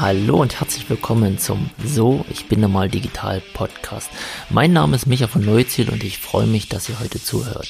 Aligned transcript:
Hallo 0.00 0.40
und 0.40 0.58
herzlich 0.58 0.88
willkommen 0.88 1.36
zum 1.36 1.68
So, 1.84 2.24
ich 2.30 2.46
bin 2.46 2.60
normal 2.60 2.88
digital 2.88 3.42
Podcast. 3.52 4.08
Mein 4.48 4.72
Name 4.72 4.96
ist 4.96 5.06
Micha 5.06 5.26
von 5.26 5.44
Neuziel 5.44 5.90
und 5.90 6.02
ich 6.02 6.16
freue 6.16 6.46
mich, 6.46 6.70
dass 6.70 6.88
ihr 6.88 6.98
heute 7.00 7.22
zuhört. 7.22 7.68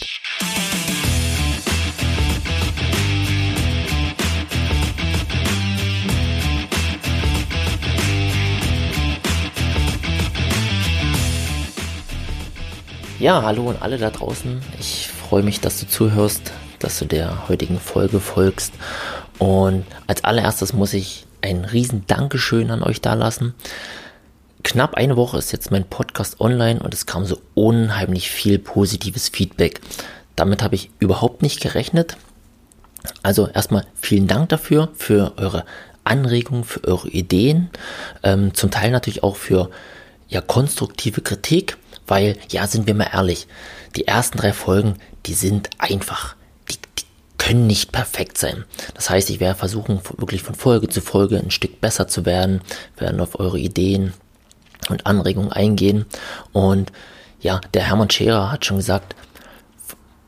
Ja, 13.18 13.42
hallo 13.42 13.70
und 13.70 13.82
alle 13.82 13.98
da 13.98 14.10
draußen. 14.10 14.62
Ich 14.78 15.08
freue 15.08 15.42
mich, 15.42 15.60
dass 15.60 15.80
du 15.80 15.88
zuhörst, 15.88 16.52
dass 16.78 16.96
du 17.00 17.06
der 17.06 17.48
heutigen 17.48 17.80
Folge 17.80 18.20
folgst. 18.20 18.72
Und 19.38 19.84
als 20.06 20.22
allererstes 20.22 20.72
muss 20.72 20.94
ich 20.94 21.26
ein 21.43 21.64
riesen 21.64 22.07
Dankeschön 22.07 22.71
an 22.71 22.82
euch 22.82 23.00
dalassen. 23.00 23.54
Knapp 24.62 24.94
eine 24.94 25.17
Woche 25.17 25.39
ist 25.39 25.53
jetzt 25.53 25.71
mein 25.71 25.85
Podcast 25.85 26.40
online 26.40 26.80
und 26.80 26.93
es 26.93 27.07
kam 27.07 27.25
so 27.25 27.40
unheimlich 27.54 28.30
viel 28.30 28.58
positives 28.58 29.29
Feedback. 29.29 29.80
Damit 30.36 30.63
habe 30.63 30.75
ich 30.75 30.90
überhaupt 30.99 31.43
nicht 31.43 31.61
gerechnet. 31.61 32.16
Also 33.22 33.48
erstmal 33.48 33.86
vielen 33.94 34.27
Dank 34.27 34.50
dafür, 34.50 34.91
für 34.94 35.33
eure 35.39 35.64
Anregungen, 36.05 36.64
für 36.64 36.84
eure 36.84 37.08
Ideen, 37.08 37.70
ähm, 38.22 38.52
zum 38.55 38.70
Teil 38.70 38.91
natürlich 38.91 39.22
auch 39.22 39.36
für 39.36 39.70
ja 40.28 40.41
konstruktive 40.41 41.22
Kritik, 41.22 41.78
weil 42.06 42.36
ja 42.50 42.66
sind 42.66 42.86
wir 42.86 42.94
mal 42.94 43.11
ehrlich, 43.12 43.47
die 43.97 44.06
ersten 44.06 44.38
drei 44.38 44.52
Folgen, 44.52 44.97
die 45.27 45.34
sind 45.34 45.70
einfach 45.78 46.36
können 47.50 47.67
nicht 47.67 47.91
perfekt 47.91 48.39
sein. 48.39 48.64
Das 48.95 49.11
heißt, 49.11 49.28
ich 49.28 49.41
werde 49.41 49.58
versuchen, 49.58 50.00
wirklich 50.19 50.41
von 50.41 50.55
Folge 50.55 50.89
zu 50.89 51.00
Folge 51.00 51.36
ein 51.36 51.50
Stück 51.50 51.81
besser 51.81 52.06
zu 52.06 52.25
werden, 52.25 52.61
werden 52.97 53.20
auf 53.20 53.41
eure 53.41 53.58
Ideen 53.58 54.14
und 54.88 55.05
Anregungen 55.05 55.50
eingehen. 55.50 56.06
Und 56.52 56.92
ja, 57.41 57.61
der 57.74 57.83
Hermann 57.83 58.08
Scherer 58.08 58.52
hat 58.52 58.64
schon 58.64 58.77
gesagt, 58.77 59.16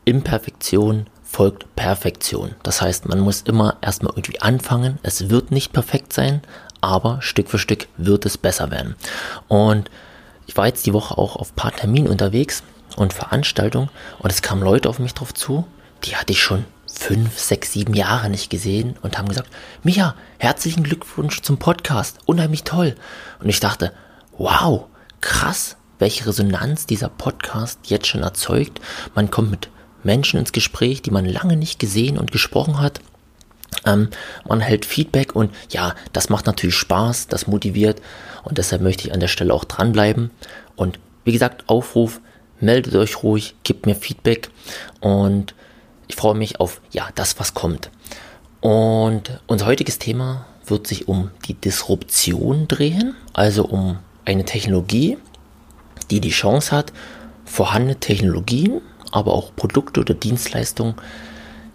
Imperfektion 0.03 1.07
folgt 1.23 1.73
Perfektion. 1.77 2.55
Das 2.61 2.81
heißt, 2.81 3.07
man 3.07 3.21
muss 3.21 3.43
immer 3.43 3.77
erstmal 3.79 4.11
irgendwie 4.17 4.41
anfangen. 4.41 4.99
Es 5.01 5.29
wird 5.29 5.49
nicht 5.49 5.71
perfekt 5.71 6.11
sein, 6.11 6.41
aber 6.81 7.21
Stück 7.21 7.47
für 7.47 7.57
Stück 7.57 7.87
wird 7.95 8.25
es 8.25 8.37
besser 8.37 8.69
werden. 8.69 8.97
Und 9.47 9.89
ich 10.45 10.57
war 10.57 10.67
jetzt 10.67 10.85
die 10.85 10.93
Woche 10.93 11.17
auch 11.17 11.37
auf 11.37 11.55
paar 11.55 11.73
Terminen 11.73 12.09
unterwegs 12.09 12.63
und 12.97 13.13
Veranstaltungen 13.13 13.89
und 14.19 14.29
es 14.29 14.41
kamen 14.41 14.61
Leute 14.61 14.89
auf 14.89 14.99
mich 14.99 15.13
drauf 15.13 15.33
zu, 15.33 15.65
die 16.03 16.17
hatte 16.17 16.33
ich 16.33 16.43
schon 16.43 16.65
fünf, 16.93 17.39
sechs, 17.39 17.73
sieben 17.73 17.93
Jahre 17.93 18.29
nicht 18.29 18.49
gesehen 18.49 18.95
und 19.01 19.17
haben 19.17 19.27
gesagt, 19.27 19.49
Micha, 19.83 20.15
herzlichen 20.37 20.83
Glückwunsch 20.83 21.41
zum 21.41 21.57
Podcast, 21.57 22.19
unheimlich 22.25 22.63
toll. 22.63 22.95
Und 23.39 23.49
ich 23.49 23.59
dachte, 23.59 23.91
wow, 24.37 24.85
krass, 25.19 25.75
welche 25.99 26.27
Resonanz 26.27 26.85
dieser 26.85 27.09
Podcast 27.09 27.79
jetzt 27.85 28.07
schon 28.07 28.21
erzeugt. 28.21 28.79
Man 29.15 29.31
kommt 29.31 29.51
mit 29.51 29.69
Menschen 30.03 30.39
ins 30.39 30.51
Gespräch, 30.51 31.01
die 31.01 31.11
man 31.11 31.25
lange 31.25 31.57
nicht 31.57 31.79
gesehen 31.79 32.17
und 32.17 32.31
gesprochen 32.31 32.79
hat. 32.79 32.99
Ähm, 33.85 34.09
man 34.47 34.61
hält 34.61 34.85
Feedback 34.85 35.35
und 35.35 35.53
ja, 35.69 35.95
das 36.13 36.29
macht 36.29 36.45
natürlich 36.45 36.75
Spaß, 36.75 37.27
das 37.27 37.47
motiviert 37.47 38.01
und 38.43 38.57
deshalb 38.57 38.81
möchte 38.81 39.07
ich 39.07 39.13
an 39.13 39.19
der 39.19 39.27
Stelle 39.27 39.53
auch 39.53 39.63
dranbleiben. 39.63 40.29
Und 40.75 40.99
wie 41.23 41.31
gesagt, 41.31 41.67
Aufruf, 41.67 42.21
meldet 42.59 42.95
euch 42.95 43.23
ruhig, 43.23 43.55
gebt 43.63 43.85
mir 43.85 43.95
Feedback 43.95 44.49
und 44.99 45.55
ich 46.13 46.15
freue 46.15 46.35
mich 46.35 46.59
auf 46.59 46.79
ja, 46.91 47.09
das, 47.15 47.39
was 47.39 47.55
kommt. 47.55 47.89
Und 48.61 49.41
unser 49.47 49.65
heutiges 49.65 49.97
Thema 49.97 50.45
wird 50.63 50.85
sich 50.85 51.07
um 51.07 51.31
die 51.47 51.55
Disruption 51.55 52.67
drehen, 52.67 53.15
also 53.33 53.65
um 53.65 53.97
eine 54.23 54.45
Technologie, 54.45 55.17
die 56.11 56.21
die 56.21 56.29
Chance 56.29 56.71
hat, 56.71 56.93
vorhandene 57.45 57.99
Technologien, 57.99 58.79
aber 59.11 59.33
auch 59.33 59.55
Produkte 59.55 60.01
oder 60.01 60.13
Dienstleistungen 60.13 60.93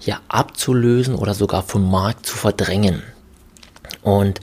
ja 0.00 0.20
abzulösen 0.28 1.16
oder 1.16 1.34
sogar 1.34 1.64
vom 1.64 1.90
Markt 1.90 2.24
zu 2.24 2.36
verdrängen. 2.36 3.02
Und 4.02 4.40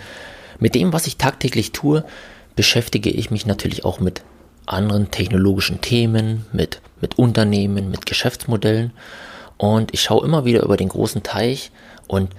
mit 0.60 0.76
dem, 0.76 0.92
was 0.92 1.08
ich 1.08 1.16
tagtäglich 1.16 1.72
tue, 1.72 2.04
beschäftige 2.58 3.12
ich 3.12 3.32
mich 3.32 3.46
natürlich 3.46 3.86
auch 3.86 4.02
mit 4.02 4.24
anderen 4.66 5.10
technologischen 5.10 5.80
Themen, 5.80 6.46
mit, 6.52 6.82
mit 7.00 7.18
Unternehmen, 7.18 7.90
mit 7.90 8.06
Geschäftsmodellen 8.06 8.92
und 9.58 9.94
ich 9.94 10.02
schaue 10.02 10.26
immer 10.26 10.46
wieder 10.46 10.64
über 10.64 10.78
den 10.78 10.90
großen 10.90 11.24
Teich 11.24 11.72
und 12.08 12.32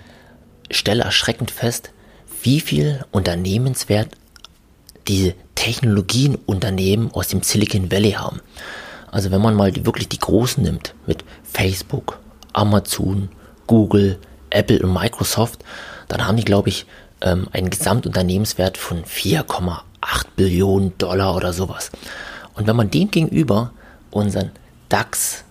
stelle 0.71 1.05
erschreckend 1.05 1.51
fest, 1.51 1.91
wie 2.43 2.61
viel 2.61 3.05
Unternehmenswert 3.11 4.09
diese 5.09 5.35
Technologienunternehmen 5.55 7.11
aus 7.13 7.29
dem 7.29 7.43
Silicon 7.43 7.91
Valley 7.91 8.13
haben. 8.13 8.41
Also 9.11 9.31
wenn 9.31 9.41
man 9.41 9.55
mal 9.55 9.73
die, 9.73 9.87
wirklich 9.87 10.09
die 10.09 10.19
großen 10.19 10.63
nimmt, 10.63 10.95
mit 11.07 11.25
Facebook, 11.45 12.19
Amazon, 12.53 13.31
Google, 13.67 14.19
Apple 14.51 14.81
und 14.81 14.93
Microsoft, 14.93 15.65
dann 16.09 16.27
haben 16.27 16.37
die, 16.37 16.45
glaube 16.45 16.69
ich, 16.69 16.87
ähm, 17.23 17.49
einen 17.53 17.71
Gesamtunternehmenswert 17.71 18.77
von 18.77 19.05
4,8 19.05 19.83
Billionen 20.37 20.97
Dollar 20.99 21.35
oder 21.35 21.53
sowas. 21.53 21.91
Und 22.55 22.67
wenn 22.67 22.77
man 22.77 22.91
dem 22.91 23.11
gegenüber 23.11 23.73
unseren 24.11 24.51
DAX 24.89 25.46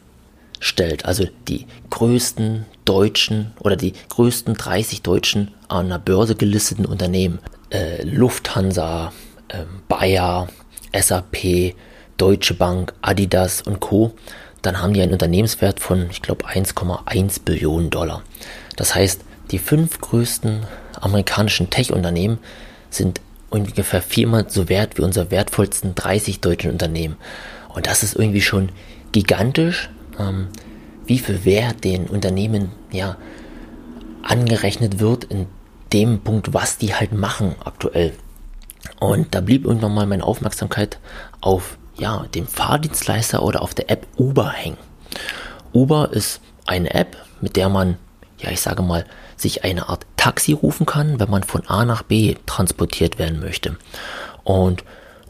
stellt, 0.59 1.05
also 1.05 1.25
die 1.47 1.65
größten 1.89 2.65
deutschen 2.85 3.53
oder 3.59 3.75
die 3.75 3.93
größten 4.09 4.55
30 4.55 5.01
deutschen 5.01 5.51
an 5.67 5.89
der 5.89 5.99
Börse 5.99 6.35
gelisteten 6.35 6.85
Unternehmen, 6.85 7.39
äh, 7.71 8.03
Lufthansa, 8.03 9.11
äh, 9.49 9.63
Bayer, 9.87 10.47
SAP, 10.93 11.75
Deutsche 12.17 12.53
Bank, 12.53 12.93
Adidas 13.01 13.61
und 13.61 13.79
Co., 13.79 14.13
dann 14.61 14.81
haben 14.81 14.93
die 14.93 15.01
einen 15.01 15.13
Unternehmenswert 15.13 15.79
von, 15.79 16.07
ich 16.09 16.23
glaube, 16.23 16.47
1,1 16.47 17.41
Billionen 17.43 17.91
Dollar. 17.91 18.23
Das 18.75 18.95
heißt, 18.95 19.21
die 19.51 19.59
fünf 19.59 20.01
größten 20.01 20.65
amerikanischen 20.99 21.69
Tech-Unternehmen 21.69 22.39
sind 22.89 23.21
ungefähr 23.51 24.01
viermal 24.01 24.49
so 24.49 24.67
wert 24.67 24.97
wie 24.97 25.03
unsere 25.03 25.29
wertvollsten 25.29 25.93
30 25.93 26.41
deutschen 26.41 26.71
Unternehmen. 26.71 27.17
Und 27.69 27.85
das 27.85 28.01
ist 28.01 28.15
irgendwie 28.15 28.41
schon 28.41 28.69
gigantisch 29.11 29.89
ähm, 30.19 30.47
wie 31.05 31.19
viel 31.19 31.45
Wert 31.45 31.83
den 31.83 32.07
Unternehmen 32.07 32.71
ja 32.91 33.17
angerechnet 34.23 34.99
wird 34.99 35.25
in 35.25 35.47
dem 35.93 36.21
Punkt, 36.21 36.53
was 36.53 36.77
die 36.77 36.95
halt 36.95 37.13
machen 37.13 37.55
aktuell. 37.63 38.13
Und 38.99 39.35
da 39.35 39.41
blieb 39.41 39.65
irgendwann 39.65 39.93
mal 39.93 40.05
meine 40.05 40.23
Aufmerksamkeit 40.23 40.99
auf 41.41 41.77
ja, 41.97 42.25
dem 42.33 42.47
Fahrdienstleister 42.47 43.43
oder 43.43 43.61
auf 43.61 43.73
der 43.73 43.89
App 43.89 44.07
Uber 44.17 44.49
hängen. 44.49 44.77
Uber 45.73 46.11
ist 46.11 46.41
eine 46.65 46.93
App, 46.93 47.17
mit 47.41 47.55
der 47.55 47.69
man, 47.69 47.97
ja, 48.39 48.49
ich 48.51 48.61
sage 48.61 48.81
mal, 48.81 49.05
sich 49.37 49.63
eine 49.63 49.89
Art 49.89 50.05
Taxi 50.17 50.53
rufen 50.53 50.85
kann, 50.85 51.19
wenn 51.19 51.29
man 51.29 51.43
von 51.43 51.67
A 51.67 51.85
nach 51.85 52.03
B 52.03 52.35
transportiert 52.45 53.19
werden 53.19 53.39
möchte. 53.39 53.77
Und 54.43 54.83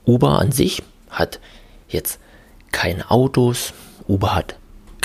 Uber 0.06 0.40
an 0.40 0.52
sich 0.52 0.84
hat 1.10 1.40
jetzt 1.88 2.20
keine 2.72 3.10
Autos, 3.10 3.74
Uber 4.08 4.36
hat 4.36 4.56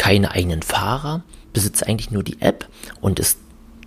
keine 0.00 0.30
eigenen 0.30 0.62
Fahrer, 0.62 1.24
besitzt 1.52 1.86
eigentlich 1.86 2.10
nur 2.10 2.22
die 2.22 2.40
App 2.40 2.66
und 3.02 3.20
ist 3.20 3.38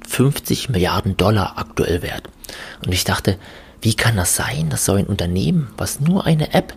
50 0.08 0.70
Milliarden 0.70 1.18
Dollar 1.18 1.58
aktuell 1.58 2.04
wert. 2.04 2.30
Und 2.86 2.94
ich 2.94 3.04
dachte, 3.04 3.40
wie 3.82 3.96
kann 3.96 4.16
das 4.16 4.36
sein, 4.36 4.70
dass 4.70 4.86
so 4.86 4.94
ein 4.94 5.08
Unternehmen, 5.08 5.72
was 5.76 6.00
nur 6.00 6.28
eine 6.28 6.54
App 6.54 6.76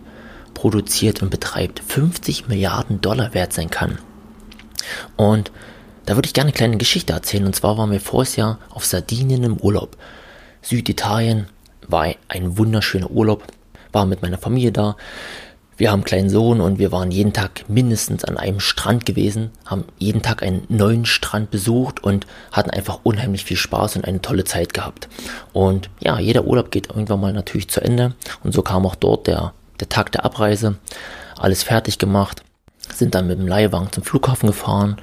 produziert 0.55 1.21
und 1.21 1.29
betreibt, 1.29 1.83
50 1.87 2.47
Milliarden 2.47 2.99
Dollar 2.99 3.35
wert 3.35 3.53
sein 3.53 3.69
kann? 3.69 3.99
Und 5.17 5.51
da 6.07 6.15
würde 6.15 6.25
ich 6.25 6.33
gerne 6.33 6.47
eine 6.47 6.57
kleine 6.57 6.77
Geschichte 6.77 7.13
erzählen. 7.13 7.45
Und 7.45 7.55
zwar 7.55 7.77
waren 7.77 7.91
wir 7.91 8.01
voriges 8.01 8.37
Jahr 8.37 8.57
auf 8.71 8.85
Sardinien 8.85 9.43
im 9.43 9.57
Urlaub. 9.57 9.97
Süditalien 10.63 11.45
war 11.87 12.07
ein 12.27 12.57
wunderschöner 12.57 13.11
Urlaub, 13.11 13.43
war 13.91 14.07
mit 14.07 14.23
meiner 14.23 14.39
Familie 14.39 14.71
da. 14.71 14.95
Wir 15.77 15.91
haben 15.91 15.99
einen 15.99 16.05
kleinen 16.05 16.29
Sohn 16.29 16.59
und 16.59 16.79
wir 16.79 16.91
waren 16.91 17.11
jeden 17.11 17.33
Tag 17.33 17.65
mindestens 17.67 18.25
an 18.25 18.35
einem 18.35 18.59
Strand 18.59 19.05
gewesen, 19.05 19.51
haben 19.65 19.85
jeden 19.99 20.23
Tag 20.23 20.41
einen 20.41 20.63
neuen 20.69 21.05
Strand 21.05 21.51
besucht 21.51 22.03
und 22.03 22.25
hatten 22.51 22.71
einfach 22.71 23.01
unheimlich 23.03 23.45
viel 23.45 23.57
Spaß 23.57 23.95
und 23.95 24.05
eine 24.05 24.19
tolle 24.19 24.43
Zeit 24.43 24.73
gehabt. 24.73 25.07
Und 25.53 25.91
ja, 25.99 26.17
jeder 26.17 26.45
Urlaub 26.45 26.71
geht 26.71 26.89
irgendwann 26.89 27.21
mal 27.21 27.31
natürlich 27.31 27.69
zu 27.69 27.79
Ende. 27.79 28.15
Und 28.43 28.53
so 28.53 28.63
kam 28.63 28.87
auch 28.87 28.95
dort 28.95 29.27
der, 29.27 29.53
der 29.79 29.87
Tag 29.87 30.11
der 30.11 30.25
Abreise, 30.25 30.77
alles 31.37 31.61
fertig 31.61 31.99
gemacht, 31.99 32.41
sind 32.91 33.13
dann 33.13 33.27
mit 33.27 33.37
dem 33.37 33.47
Leihwagen 33.47 33.91
zum 33.91 34.01
Flughafen 34.01 34.47
gefahren 34.47 34.97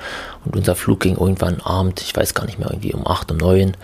und 0.45 0.57
unser 0.57 0.75
Flug 0.75 1.01
ging 1.01 1.17
irgendwann 1.17 1.61
Abend, 1.61 2.01
ich 2.01 2.17
weiß 2.17 2.35
gar 2.35 2.47
nicht 2.47 2.59
mehr, 2.59 2.71
irgendwie 2.71 2.95
um 2.95 3.07
acht 3.07 3.31
um 3.31 3.37
neun. 3.37 3.77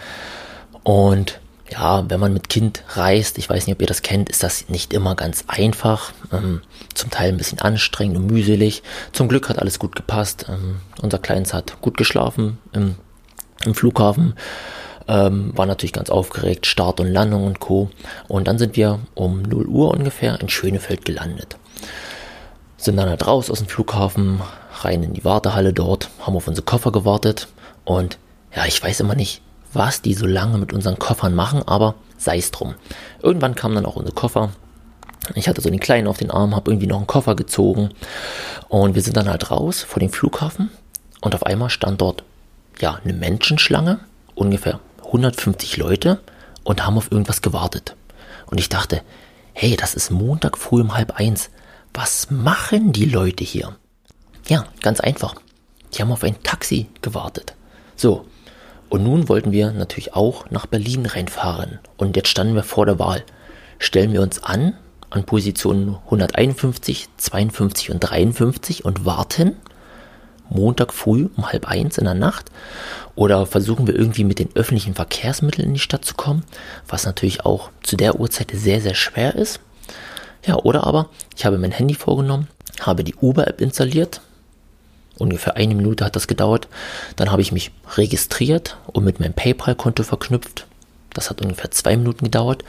Und 0.83 1.39
ja, 1.71 2.09
wenn 2.09 2.21
man 2.21 2.33
mit 2.33 2.49
Kind 2.49 2.83
reist, 2.91 3.39
ich 3.39 3.49
weiß 3.49 3.67
nicht, 3.67 3.77
ob 3.77 3.81
ihr 3.81 3.87
das 3.87 4.03
kennt, 4.03 4.29
ist 4.29 4.43
das 4.43 4.69
nicht 4.69 4.93
immer 4.93 5.15
ganz 5.15 5.45
einfach. 5.47 6.13
Ähm, 6.33 6.63
zum 6.95 7.11
Teil 7.11 7.29
ein 7.29 7.37
bisschen 7.37 7.61
anstrengend 7.61 8.17
und 8.17 8.27
mühselig. 8.27 8.83
Zum 9.13 9.29
Glück 9.29 9.49
hat 9.49 9.59
alles 9.59 9.79
gut 9.79 9.95
gepasst. 9.95 10.47
Ähm, 10.49 10.81
unser 11.01 11.19
Kleines 11.19 11.55
hat 11.55 11.81
gut 11.81 11.97
geschlafen 11.97 12.59
im, 12.73 12.97
im 13.65 13.75
Flughafen. 13.75 14.35
ähm, 15.07 15.53
war 15.57 15.67
natürlich 15.67 15.93
ganz 15.93 16.11
aufgeregt, 16.11 16.67
Start 16.67 17.01
und 17.01 17.09
Landung 17.09 17.47
und 17.47 17.61
Co. 17.61 17.91
Und 18.29 18.49
dann 18.49 18.59
sind 18.59 18.77
wir 18.77 18.99
um 19.15 19.43
0 19.43 19.67
Uhr 19.67 19.93
ungefähr 19.93 20.41
in 20.41 20.49
Schönefeld 20.49 21.05
gelandet. 21.05 21.57
Sind 22.77 22.97
dann 22.97 23.09
halt 23.09 23.27
raus 23.27 23.51
aus 23.51 23.59
dem 23.59 23.69
Flughafen, 23.69 24.41
rein 24.81 25.03
in 25.03 25.15
die 25.15 25.25
Wartehalle 25.25 25.73
dort, 25.73 26.11
haben 26.21 26.37
auf 26.37 26.49
unsere 26.49 26.65
Koffer 26.65 26.93
gewartet 26.93 27.49
und 27.85 28.19
ja, 28.55 28.65
ich 28.67 28.83
weiß 28.83 29.01
immer 29.01 29.15
nicht, 29.15 29.43
was 29.73 30.03
die 30.03 30.15
so 30.15 30.27
lange 30.27 30.59
mit 30.59 30.73
unseren 30.73 30.99
Koffern 30.99 31.35
machen, 31.35 31.63
aber 31.67 31.95
sei 32.17 32.39
es 32.39 32.51
drum. 32.51 32.75
Irgendwann 33.23 33.55
kamen 33.55 33.75
dann 33.75 33.87
auch 33.87 33.97
unsere 33.97 34.15
Koffer. 34.15 34.51
Ich 35.35 35.49
hatte 35.49 35.61
so 35.61 35.71
den 35.71 35.81
Kleinen 35.81 36.09
auf 36.09 36.19
den 36.19 36.31
Arm, 36.31 36.57
habe 36.57 36.71
irgendwie 36.71 36.87
noch 36.87 36.97
einen 36.97 37.07
Koffer 37.07 37.37
gezogen 37.37 37.91
und 38.69 38.95
wir 38.95 39.03
sind 39.03 39.17
dann 39.17 39.29
halt 39.29 39.51
raus 39.51 39.83
vor 39.83 40.01
dem 40.01 40.11
Flughafen 40.11 40.71
und 41.21 41.35
auf 41.35 41.45
einmal 41.45 41.71
stand 41.71 42.01
dort 42.01 42.25
ja 42.81 42.99
eine 43.05 43.13
Menschenschlange, 43.13 44.01
ungefähr 44.35 44.81
150 45.05 45.77
Leute 45.77 46.21
und 46.65 46.87
haben 46.87 46.97
auf 46.97 47.13
irgendwas 47.13 47.43
gewartet. 47.43 47.97
Und 48.47 48.59
ich 48.59 48.69
dachte, 48.69 49.03
hey, 49.53 49.77
das 49.77 49.95
ist 49.95 50.11
Montag 50.11 50.57
früh 50.57 50.81
um 50.81 50.95
halb 50.95 51.19
eins. 51.19 51.51
Was 51.93 52.31
machen 52.31 52.93
die 52.93 53.05
Leute 53.05 53.45
hier? 53.45 53.77
Ja, 54.49 54.65
ganz 54.81 55.01
einfach. 55.01 55.35
Die 55.93 56.03
haben 56.03 56.13
auf 56.13 56.25
ein 56.25 56.43
Taxi 56.43 56.87
gewartet. 57.03 57.55
So, 57.97 58.27
und 58.91 59.05
nun 59.05 59.29
wollten 59.29 59.53
wir 59.53 59.73
natürlich 59.73 60.15
auch 60.15 60.51
nach 60.51 60.67
Berlin 60.67 61.07
reinfahren. 61.07 61.79
Und 61.97 62.17
jetzt 62.17 62.29
standen 62.29 62.55
wir 62.55 62.63
vor 62.63 62.87
der 62.87 62.99
Wahl. 62.99 63.23
Stellen 63.79 64.13
wir 64.13 64.21
uns 64.21 64.43
an, 64.43 64.75
an 65.09 65.25
Positionen 65.25 65.97
151, 66.05 67.09
52 67.17 67.91
und 67.91 68.01
53 68.01 68.85
und 68.85 69.05
warten 69.07 69.57
Montag 70.51 70.93
früh 70.93 71.29
um 71.37 71.51
halb 71.51 71.69
eins 71.69 71.97
in 71.97 72.05
der 72.05 72.15
Nacht 72.15 72.51
oder 73.15 73.47
versuchen 73.47 73.87
wir 73.87 73.95
irgendwie 73.95 74.25
mit 74.25 74.39
den 74.39 74.51
öffentlichen 74.55 74.95
Verkehrsmitteln 74.95 75.69
in 75.69 75.75
die 75.75 75.81
Stadt 75.81 76.05
zu 76.05 76.15
kommen, 76.15 76.45
was 76.89 77.07
natürlich 77.07 77.47
auch 77.47 77.71
zu 77.83 77.97
der 77.97 78.19
Uhrzeit 78.19 78.51
sehr, 78.53 78.81
sehr 78.81 78.95
schwer 78.95 79.35
ist. 79.37 79.61
Ja, 80.45 80.57
oder 80.57 80.85
aber 80.85 81.09
ich 81.37 81.45
habe 81.47 81.59
mein 81.59 81.71
Handy 81.71 81.95
vorgenommen, 81.95 82.49
habe 82.81 83.05
die 83.05 83.15
Uber-App 83.15 83.61
installiert, 83.61 84.21
ungefähr 85.21 85.57
eine 85.57 85.75
Minute 85.75 86.05
hat 86.05 86.17
das 86.17 86.27
gedauert. 86.27 86.69
Dann 87.17 87.31
habe 87.31 87.43
ich 87.43 87.53
mich 87.53 87.71
registriert 87.97 88.77
und 88.87 89.05
mit 89.05 89.21
meinem 89.21 89.35
PayPal-Konto 89.35 90.03
verknüpft. 90.03 90.67
Das 91.13 91.31
hat 91.31 91.43
ungefähr 91.43 91.71
zwei 91.71 91.97
Minuten 91.97 92.25
gedauert. 92.25 92.65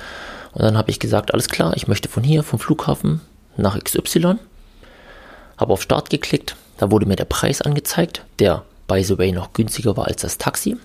Und 0.54 0.64
dann 0.64 0.78
habe 0.78 0.92
ich 0.92 1.00
gesagt, 1.00 1.34
alles 1.34 1.48
klar, 1.48 1.74
ich 1.76 1.88
möchte 1.88 2.10
von 2.10 2.24
hier, 2.24 2.44
vom 2.44 2.60
Flughafen 2.60 3.22
nach 3.58 3.80
XY. 3.80 4.36
Habe 5.58 5.74
auf 5.74 5.82
Start 5.82 6.10
geklickt. 6.10 6.56
Da 6.78 6.92
wurde 6.92 7.06
mir 7.06 7.16
der 7.16 7.26
Preis 7.26 7.62
angezeigt, 7.62 8.24
der 8.40 8.64
by 8.88 9.04
the 9.04 9.18
way 9.18 9.32
noch 9.32 9.54
günstiger 9.54 9.96
war 9.96 10.08
als 10.08 10.22
das 10.22 10.38
Taxi. 10.38 10.78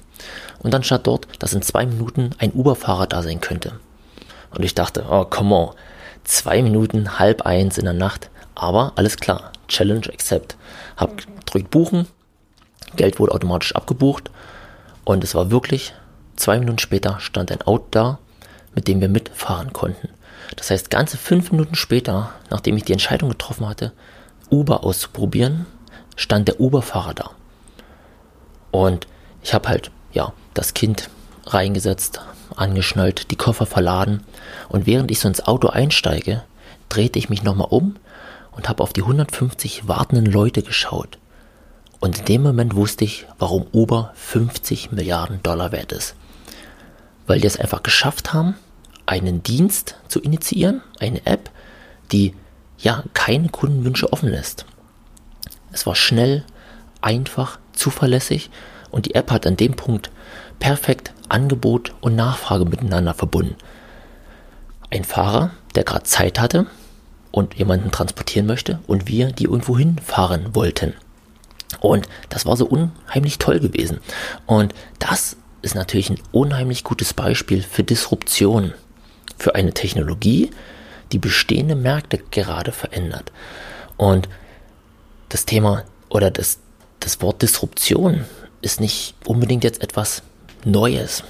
Und 0.60 0.72
dann 0.72 0.82
stand 0.82 1.06
dort, 1.06 1.26
dass 1.38 1.54
in 1.54 1.62
zwei 1.62 1.86
Minuten 1.86 2.30
ein 2.38 2.52
Uber-Fahrer 2.52 3.06
da 3.06 3.22
sein 3.22 3.40
könnte. 3.40 3.72
Und 4.50 4.64
ich 4.64 4.74
dachte, 4.74 5.06
oh, 5.10 5.24
come 5.24 5.54
on. 5.54 5.74
Zwei 6.24 6.62
Minuten, 6.62 7.18
halb 7.18 7.42
eins 7.42 7.78
in 7.78 7.84
der 7.84 7.94
Nacht. 7.94 8.30
Aber 8.54 8.92
alles 8.96 9.16
klar, 9.16 9.52
Challenge 9.68 10.08
accept. 10.08 10.56
Hab 10.96 11.22
gedrückt 11.46 11.70
buchen, 11.70 12.06
Geld 12.94 13.18
wurde 13.18 13.32
automatisch 13.32 13.74
abgebucht 13.74 14.30
und 15.04 15.24
es 15.24 15.34
war 15.34 15.50
wirklich, 15.50 15.94
zwei 16.36 16.58
Minuten 16.58 16.78
später 16.78 17.20
stand 17.20 17.50
ein 17.50 17.62
Auto 17.62 17.86
da, 17.90 18.18
mit 18.74 18.88
dem 18.88 19.00
wir 19.00 19.08
mitfahren 19.08 19.72
konnten. 19.72 20.08
Das 20.56 20.70
heißt, 20.70 20.90
ganze 20.90 21.16
fünf 21.16 21.50
Minuten 21.50 21.74
später, 21.74 22.30
nachdem 22.50 22.76
ich 22.76 22.84
die 22.84 22.92
Entscheidung 22.92 23.30
getroffen 23.30 23.68
hatte, 23.68 23.92
Uber 24.50 24.84
auszuprobieren, 24.84 25.66
stand 26.14 26.48
der 26.48 26.60
Uber-Fahrer 26.60 27.14
da. 27.14 27.30
Und 28.70 29.06
ich 29.42 29.54
habe 29.54 29.68
halt, 29.68 29.90
ja, 30.12 30.32
das 30.54 30.74
Kind 30.74 31.10
reingesetzt, 31.46 32.20
angeschnallt, 32.54 33.30
die 33.30 33.36
Koffer 33.36 33.66
verladen 33.66 34.22
und 34.68 34.86
während 34.86 35.10
ich 35.10 35.20
so 35.20 35.28
ins 35.28 35.46
Auto 35.46 35.68
einsteige, 35.68 36.42
drehte 36.88 37.18
ich 37.18 37.28
mich 37.28 37.42
nochmal 37.42 37.68
um 37.70 37.96
und 38.52 38.68
habe 38.68 38.82
auf 38.82 38.92
die 38.92 39.02
150 39.02 39.88
wartenden 39.88 40.26
Leute 40.26 40.62
geschaut. 40.62 41.18
Und 42.06 42.20
in 42.20 42.24
dem 42.26 42.42
Moment 42.44 42.76
wusste 42.76 43.04
ich, 43.04 43.26
warum 43.36 43.66
Uber 43.72 44.12
50 44.14 44.92
Milliarden 44.92 45.42
Dollar 45.42 45.72
wert 45.72 45.90
ist. 45.90 46.14
Weil 47.26 47.40
die 47.40 47.48
es 47.48 47.58
einfach 47.58 47.82
geschafft 47.82 48.32
haben, 48.32 48.54
einen 49.06 49.42
Dienst 49.42 49.96
zu 50.06 50.20
initiieren, 50.20 50.82
eine 51.00 51.26
App, 51.26 51.50
die 52.12 52.32
ja 52.78 53.02
keine 53.12 53.48
Kundenwünsche 53.48 54.12
offen 54.12 54.28
lässt. 54.28 54.66
Es 55.72 55.84
war 55.84 55.96
schnell, 55.96 56.44
einfach, 57.00 57.58
zuverlässig 57.72 58.50
und 58.92 59.06
die 59.06 59.16
App 59.16 59.32
hat 59.32 59.44
an 59.44 59.56
dem 59.56 59.74
Punkt 59.74 60.12
perfekt 60.60 61.12
Angebot 61.28 61.92
und 62.02 62.14
Nachfrage 62.14 62.66
miteinander 62.66 63.14
verbunden. 63.14 63.56
Ein 64.90 65.02
Fahrer, 65.02 65.50
der 65.74 65.82
gerade 65.82 66.04
Zeit 66.04 66.38
hatte, 66.38 66.66
und 67.32 67.54
jemanden 67.54 67.90
transportieren 67.90 68.46
möchte 68.46 68.78
und 68.86 69.08
wir 69.08 69.32
die 69.32 69.46
irgendwo 69.46 69.76
hinfahren 69.76 70.54
wollten. 70.54 70.94
Und 71.80 72.08
das 72.28 72.46
war 72.46 72.56
so 72.56 72.66
unheimlich 72.66 73.38
toll 73.38 73.60
gewesen. 73.60 74.00
Und 74.46 74.74
das 74.98 75.36
ist 75.62 75.74
natürlich 75.74 76.10
ein 76.10 76.20
unheimlich 76.32 76.84
gutes 76.84 77.12
Beispiel 77.12 77.62
für 77.62 77.82
Disruption, 77.82 78.72
für 79.36 79.54
eine 79.54 79.72
Technologie, 79.72 80.50
die 81.12 81.18
bestehende 81.18 81.74
Märkte 81.74 82.18
gerade 82.30 82.72
verändert. 82.72 83.32
Und 83.96 84.28
das 85.28 85.44
Thema 85.44 85.84
oder 86.08 86.30
das, 86.30 86.58
das 87.00 87.20
Wort 87.20 87.42
Disruption 87.42 88.24
ist 88.62 88.80
nicht 88.80 89.14
unbedingt 89.26 89.64
jetzt 89.64 89.82
etwas 89.82 90.22
Neues. 90.64 91.24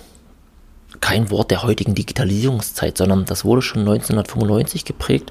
Kein 1.00 1.30
Wort 1.30 1.50
der 1.50 1.62
heutigen 1.62 1.94
Digitalisierungszeit, 1.94 2.96
sondern 2.96 3.26
das 3.26 3.44
wurde 3.44 3.62
schon 3.62 3.80
1995 3.80 4.84
geprägt 4.84 5.30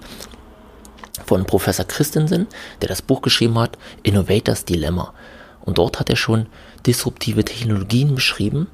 von 1.25 1.45
Professor 1.45 1.85
Christensen, 1.85 2.47
der 2.81 2.89
das 2.89 3.01
Buch 3.01 3.21
geschrieben 3.21 3.57
hat, 3.59 3.77
Innovators 4.03 4.65
Dilemma. 4.65 5.13
Und 5.61 5.77
dort 5.77 5.99
hat 5.99 6.09
er 6.09 6.15
schon 6.15 6.47
disruptive 6.85 7.43
Technologien 7.43 8.15
beschrieben, 8.15 8.67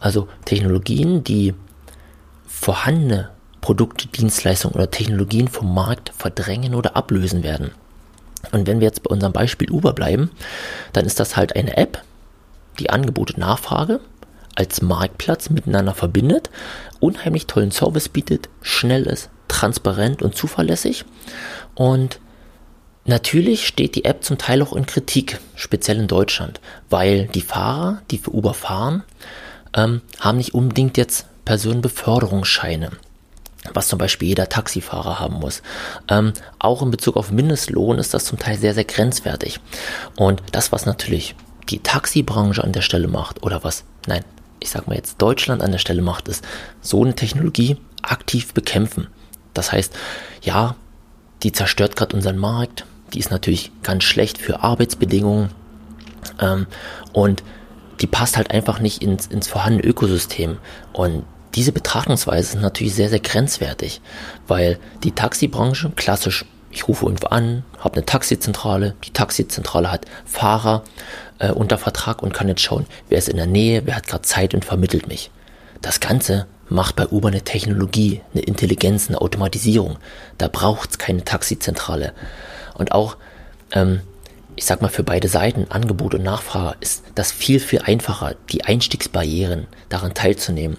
also 0.00 0.28
Technologien, 0.44 1.24
die 1.24 1.54
vorhandene 2.46 3.30
Produkte, 3.60 4.08
Dienstleistungen 4.08 4.74
oder 4.74 4.90
Technologien 4.90 5.48
vom 5.48 5.72
Markt 5.72 6.12
verdrängen 6.16 6.74
oder 6.74 6.96
ablösen 6.96 7.42
werden. 7.42 7.70
Und 8.52 8.66
wenn 8.66 8.80
wir 8.80 8.86
jetzt 8.86 9.02
bei 9.02 9.10
unserem 9.10 9.32
Beispiel 9.32 9.70
Uber 9.70 9.94
bleiben, 9.94 10.30
dann 10.92 11.06
ist 11.06 11.18
das 11.18 11.36
halt 11.36 11.56
eine 11.56 11.76
App, 11.76 12.02
die 12.78 12.90
Angebot 12.90 13.32
und 13.32 13.38
Nachfrage 13.38 14.00
als 14.54 14.82
Marktplatz 14.82 15.50
miteinander 15.50 15.94
verbindet, 15.94 16.50
unheimlich 17.00 17.46
tollen 17.46 17.70
Service 17.70 18.08
bietet, 18.08 18.48
schnell 18.62 19.04
ist, 19.04 19.30
transparent 19.48 20.22
und 20.22 20.36
zuverlässig. 20.36 21.04
Und 21.74 22.20
natürlich 23.04 23.66
steht 23.66 23.94
die 23.94 24.04
App 24.04 24.24
zum 24.24 24.38
Teil 24.38 24.62
auch 24.62 24.74
in 24.74 24.86
Kritik, 24.86 25.38
speziell 25.54 25.98
in 25.98 26.08
Deutschland, 26.08 26.60
weil 26.90 27.26
die 27.26 27.40
Fahrer, 27.40 28.02
die 28.10 28.18
für 28.18 28.34
Uber 28.34 28.54
fahren, 28.54 29.02
ähm, 29.74 30.02
haben 30.20 30.38
nicht 30.38 30.54
unbedingt 30.54 30.96
jetzt 30.96 31.26
Personenbeförderungsscheine 31.44 32.92
was 33.72 33.88
zum 33.88 33.98
Beispiel 33.98 34.28
jeder 34.28 34.48
Taxifahrer 34.48 35.20
haben 35.20 35.36
muss. 35.36 35.62
Ähm, 36.08 36.34
auch 36.58 36.82
in 36.82 36.90
Bezug 36.90 37.16
auf 37.16 37.30
Mindestlohn 37.30 37.98
ist 37.98 38.12
das 38.12 38.26
zum 38.26 38.38
Teil 38.38 38.58
sehr, 38.58 38.74
sehr 38.74 38.84
grenzwertig. 38.84 39.60
Und 40.16 40.42
das, 40.52 40.72
was 40.72 40.84
natürlich 40.84 41.34
die 41.70 41.78
Taxibranche 41.78 42.62
an 42.62 42.72
der 42.72 42.82
Stelle 42.82 43.08
macht, 43.08 43.42
oder 43.42 43.64
was, 43.64 43.84
nein, 44.06 44.24
ich 44.60 44.70
sag 44.70 44.86
mal 44.86 44.96
jetzt 44.96 45.20
Deutschland 45.20 45.62
an 45.62 45.72
der 45.72 45.78
Stelle 45.78 46.02
macht, 46.02 46.28
ist 46.28 46.44
so 46.82 47.02
eine 47.02 47.14
Technologie 47.14 47.78
aktiv 48.02 48.52
bekämpfen. 48.52 49.08
Das 49.54 49.72
heißt, 49.72 49.94
ja, 50.42 50.76
die 51.44 51.52
zerstört 51.52 51.94
gerade 51.94 52.16
unseren 52.16 52.38
Markt, 52.38 52.86
die 53.12 53.18
ist 53.18 53.30
natürlich 53.30 53.70
ganz 53.82 54.02
schlecht 54.02 54.38
für 54.38 54.62
Arbeitsbedingungen 54.62 55.50
ähm, 56.40 56.66
und 57.12 57.42
die 58.00 58.06
passt 58.06 58.36
halt 58.36 58.50
einfach 58.50 58.80
nicht 58.80 59.02
ins, 59.02 59.26
ins 59.26 59.46
vorhandene 59.46 59.86
Ökosystem. 59.86 60.56
Und 60.92 61.24
diese 61.54 61.70
Betrachtungsweise 61.70 62.56
ist 62.56 62.62
natürlich 62.62 62.94
sehr, 62.94 63.08
sehr 63.08 63.20
grenzwertig, 63.20 64.00
weil 64.48 64.78
die 65.04 65.12
Taxibranche 65.12 65.92
klassisch, 65.94 66.44
ich 66.70 66.88
rufe 66.88 67.06
irgendwo 67.06 67.28
an, 67.28 67.62
habe 67.78 67.96
eine 67.96 68.06
Taxizentrale, 68.06 68.94
die 69.04 69.12
Taxizentrale 69.12 69.92
hat 69.92 70.06
Fahrer 70.24 70.82
äh, 71.38 71.52
unter 71.52 71.78
Vertrag 71.78 72.22
und 72.22 72.34
kann 72.34 72.48
jetzt 72.48 72.62
schauen, 72.62 72.86
wer 73.08 73.18
ist 73.18 73.28
in 73.28 73.36
der 73.36 73.46
Nähe, 73.46 73.82
wer 73.84 73.94
hat 73.94 74.08
gerade 74.08 74.22
Zeit 74.22 74.54
und 74.54 74.64
vermittelt 74.64 75.06
mich. 75.06 75.30
Das 75.82 76.00
Ganze 76.00 76.46
macht 76.68 76.96
bei 76.96 77.06
Uber 77.08 77.28
eine 77.28 77.42
Technologie, 77.42 78.20
eine 78.32 78.42
Intelligenz, 78.42 79.08
eine 79.08 79.20
Automatisierung. 79.20 79.98
Da 80.38 80.48
braucht 80.48 80.90
es 80.90 80.98
keine 80.98 81.24
Taxizentrale. 81.24 82.12
Und 82.74 82.92
auch, 82.92 83.16
ähm, 83.72 84.00
ich 84.56 84.64
sag 84.64 84.82
mal, 84.82 84.88
für 84.88 85.02
beide 85.02 85.28
Seiten, 85.28 85.66
Angebot 85.70 86.14
und 86.14 86.22
Nachfrage, 86.22 86.76
ist 86.80 87.04
das 87.14 87.32
viel, 87.32 87.60
viel 87.60 87.80
einfacher, 87.80 88.34
die 88.50 88.64
Einstiegsbarrieren 88.64 89.66
daran 89.88 90.14
teilzunehmen. 90.14 90.76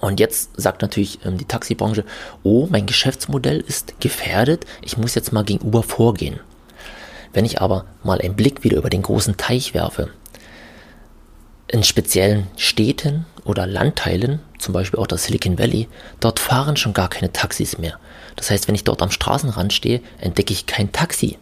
Und 0.00 0.20
jetzt 0.20 0.50
sagt 0.60 0.82
natürlich 0.82 1.24
ähm, 1.24 1.38
die 1.38 1.46
Taxibranche, 1.46 2.04
oh, 2.42 2.68
mein 2.70 2.86
Geschäftsmodell 2.86 3.60
ist 3.60 4.00
gefährdet, 4.00 4.64
ich 4.82 4.96
muss 4.96 5.14
jetzt 5.14 5.32
mal 5.32 5.44
gegen 5.44 5.66
Uber 5.66 5.82
vorgehen. 5.82 6.40
Wenn 7.32 7.44
ich 7.44 7.60
aber 7.60 7.84
mal 8.02 8.20
einen 8.20 8.36
Blick 8.36 8.64
wieder 8.64 8.78
über 8.78 8.90
den 8.90 9.02
großen 9.02 9.36
Teich 9.36 9.74
werfe, 9.74 10.10
in 11.68 11.84
speziellen 11.84 12.46
Städten 12.56 13.26
oder 13.44 13.66
Landteilen, 13.66 14.40
zum 14.58 14.72
Beispiel 14.72 14.98
auch 14.98 15.06
das 15.06 15.24
Silicon 15.24 15.58
Valley, 15.58 15.88
dort 16.20 16.40
fahren 16.40 16.76
schon 16.76 16.94
gar 16.94 17.08
keine 17.08 17.32
Taxis 17.32 17.78
mehr. 17.78 17.98
Das 18.36 18.50
heißt, 18.50 18.68
wenn 18.68 18.74
ich 18.74 18.84
dort 18.84 19.02
am 19.02 19.10
Straßenrand 19.10 19.72
stehe, 19.72 20.00
entdecke 20.20 20.52
ich 20.52 20.66
kein 20.66 20.92
Taxi, 20.92 21.38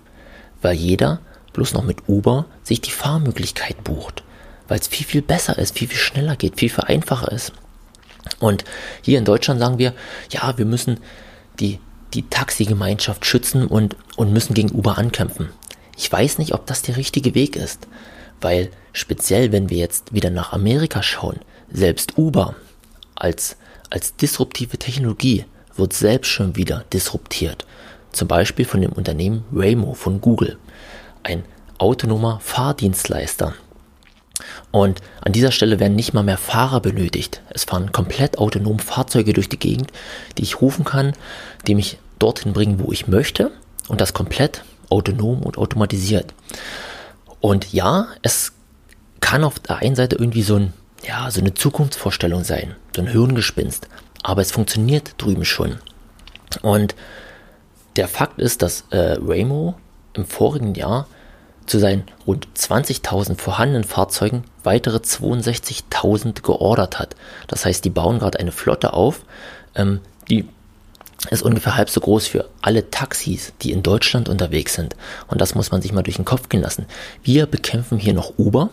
weil 0.62 0.74
jeder 0.74 1.20
bloß 1.52 1.72
noch 1.72 1.84
mit 1.84 2.08
Uber 2.08 2.46
sich 2.62 2.80
die 2.80 2.90
Fahrmöglichkeit 2.90 3.82
bucht, 3.84 4.24
weil 4.68 4.78
es 4.78 4.88
viel, 4.88 5.06
viel 5.06 5.22
besser 5.22 5.58
ist, 5.58 5.78
viel, 5.78 5.88
viel 5.88 5.98
schneller 5.98 6.36
geht, 6.36 6.58
viel, 6.58 6.70
viel 6.70 6.84
einfacher 6.84 7.32
ist. 7.32 7.52
Und 8.40 8.64
hier 9.02 9.18
in 9.18 9.24
Deutschland 9.24 9.60
sagen 9.60 9.78
wir, 9.78 9.94
ja, 10.30 10.58
wir 10.58 10.66
müssen 10.66 10.98
die, 11.60 11.78
die 12.14 12.28
Taxigemeinschaft 12.28 13.24
schützen 13.24 13.66
und, 13.66 13.96
und 14.16 14.32
müssen 14.32 14.54
gegen 14.54 14.72
Uber 14.72 14.98
ankämpfen. 14.98 15.50
Ich 15.96 16.10
weiß 16.10 16.38
nicht, 16.38 16.52
ob 16.52 16.66
das 16.66 16.82
der 16.82 16.96
richtige 16.96 17.34
Weg 17.34 17.56
ist, 17.56 17.86
weil 18.40 18.70
speziell, 18.92 19.52
wenn 19.52 19.70
wir 19.70 19.78
jetzt 19.78 20.12
wieder 20.12 20.30
nach 20.30 20.52
Amerika 20.52 21.02
schauen, 21.02 21.40
selbst 21.70 22.16
Uber 22.16 22.54
als, 23.14 23.56
als 23.90 24.16
disruptive 24.16 24.78
Technologie 24.78 25.44
wird 25.74 25.92
selbst 25.92 26.28
schon 26.28 26.56
wieder 26.56 26.84
disruptiert. 26.92 27.66
Zum 28.12 28.28
Beispiel 28.28 28.64
von 28.64 28.80
dem 28.80 28.92
Unternehmen 28.92 29.44
Waymo 29.50 29.94
von 29.94 30.20
Google, 30.20 30.58
ein 31.22 31.44
autonomer 31.78 32.40
Fahrdienstleister. 32.40 33.54
Und 34.70 35.00
an 35.22 35.32
dieser 35.32 35.50
Stelle 35.50 35.80
werden 35.80 35.96
nicht 35.96 36.12
mal 36.12 36.22
mehr 36.22 36.38
Fahrer 36.38 36.80
benötigt. 36.80 37.42
Es 37.50 37.64
fahren 37.64 37.92
komplett 37.92 38.38
autonom 38.38 38.78
Fahrzeuge 38.78 39.32
durch 39.32 39.48
die 39.48 39.58
Gegend, 39.58 39.92
die 40.36 40.42
ich 40.42 40.60
rufen 40.60 40.84
kann, 40.84 41.12
die 41.66 41.74
mich 41.74 41.98
dorthin 42.18 42.52
bringen, 42.52 42.78
wo 42.80 42.92
ich 42.92 43.08
möchte. 43.08 43.50
Und 43.88 44.00
das 44.00 44.14
komplett 44.14 44.62
autonom 44.90 45.42
und 45.42 45.58
automatisiert. 45.58 46.34
Und 47.40 47.72
ja, 47.72 48.08
es 48.22 48.52
kann 49.20 49.44
auf 49.44 49.58
der 49.58 49.78
einen 49.78 49.96
Seite 49.96 50.16
irgendwie 50.16 50.42
so, 50.42 50.56
ein, 50.56 50.72
ja, 51.06 51.30
so 51.30 51.40
eine 51.40 51.54
Zukunftsvorstellung 51.54 52.44
sein, 52.44 52.74
so 52.94 53.02
ein 53.02 53.08
Hirngespinst. 53.08 53.88
Aber 54.22 54.42
es 54.42 54.52
funktioniert 54.52 55.14
drüben 55.18 55.44
schon. 55.44 55.78
Und 56.62 56.94
der 57.96 58.08
Fakt 58.08 58.40
ist, 58.40 58.62
dass 58.62 58.84
äh, 58.90 59.16
Waymo 59.20 59.74
im 60.14 60.26
vorigen 60.26 60.74
Jahr 60.74 61.06
zu 61.66 61.78
seinen 61.78 62.04
rund 62.26 62.46
20.000 62.56 63.38
vorhandenen 63.38 63.84
Fahrzeugen 63.84 64.44
weitere 64.62 64.98
62.000 64.98 66.42
geordert 66.42 66.98
hat. 66.98 67.16
Das 67.48 67.64
heißt, 67.64 67.84
die 67.84 67.90
bauen 67.90 68.18
gerade 68.18 68.38
eine 68.38 68.52
Flotte 68.52 68.92
auf, 68.92 69.22
ähm, 69.74 70.00
die 70.30 70.48
ist 71.30 71.42
ungefähr 71.42 71.76
halb 71.76 71.90
so 71.90 72.00
groß 72.00 72.26
für 72.26 72.48
alle 72.62 72.90
Taxis, 72.90 73.52
die 73.62 73.72
in 73.72 73.82
Deutschland 73.82 74.28
unterwegs 74.28 74.74
sind. 74.74 74.96
Und 75.26 75.40
das 75.40 75.54
muss 75.54 75.70
man 75.70 75.82
sich 75.82 75.92
mal 75.92 76.02
durch 76.02 76.16
den 76.16 76.24
Kopf 76.24 76.48
gehen 76.48 76.62
lassen. 76.62 76.86
Wir 77.22 77.46
bekämpfen 77.46 77.98
hier 77.98 78.14
noch 78.14 78.34
Uber, 78.38 78.70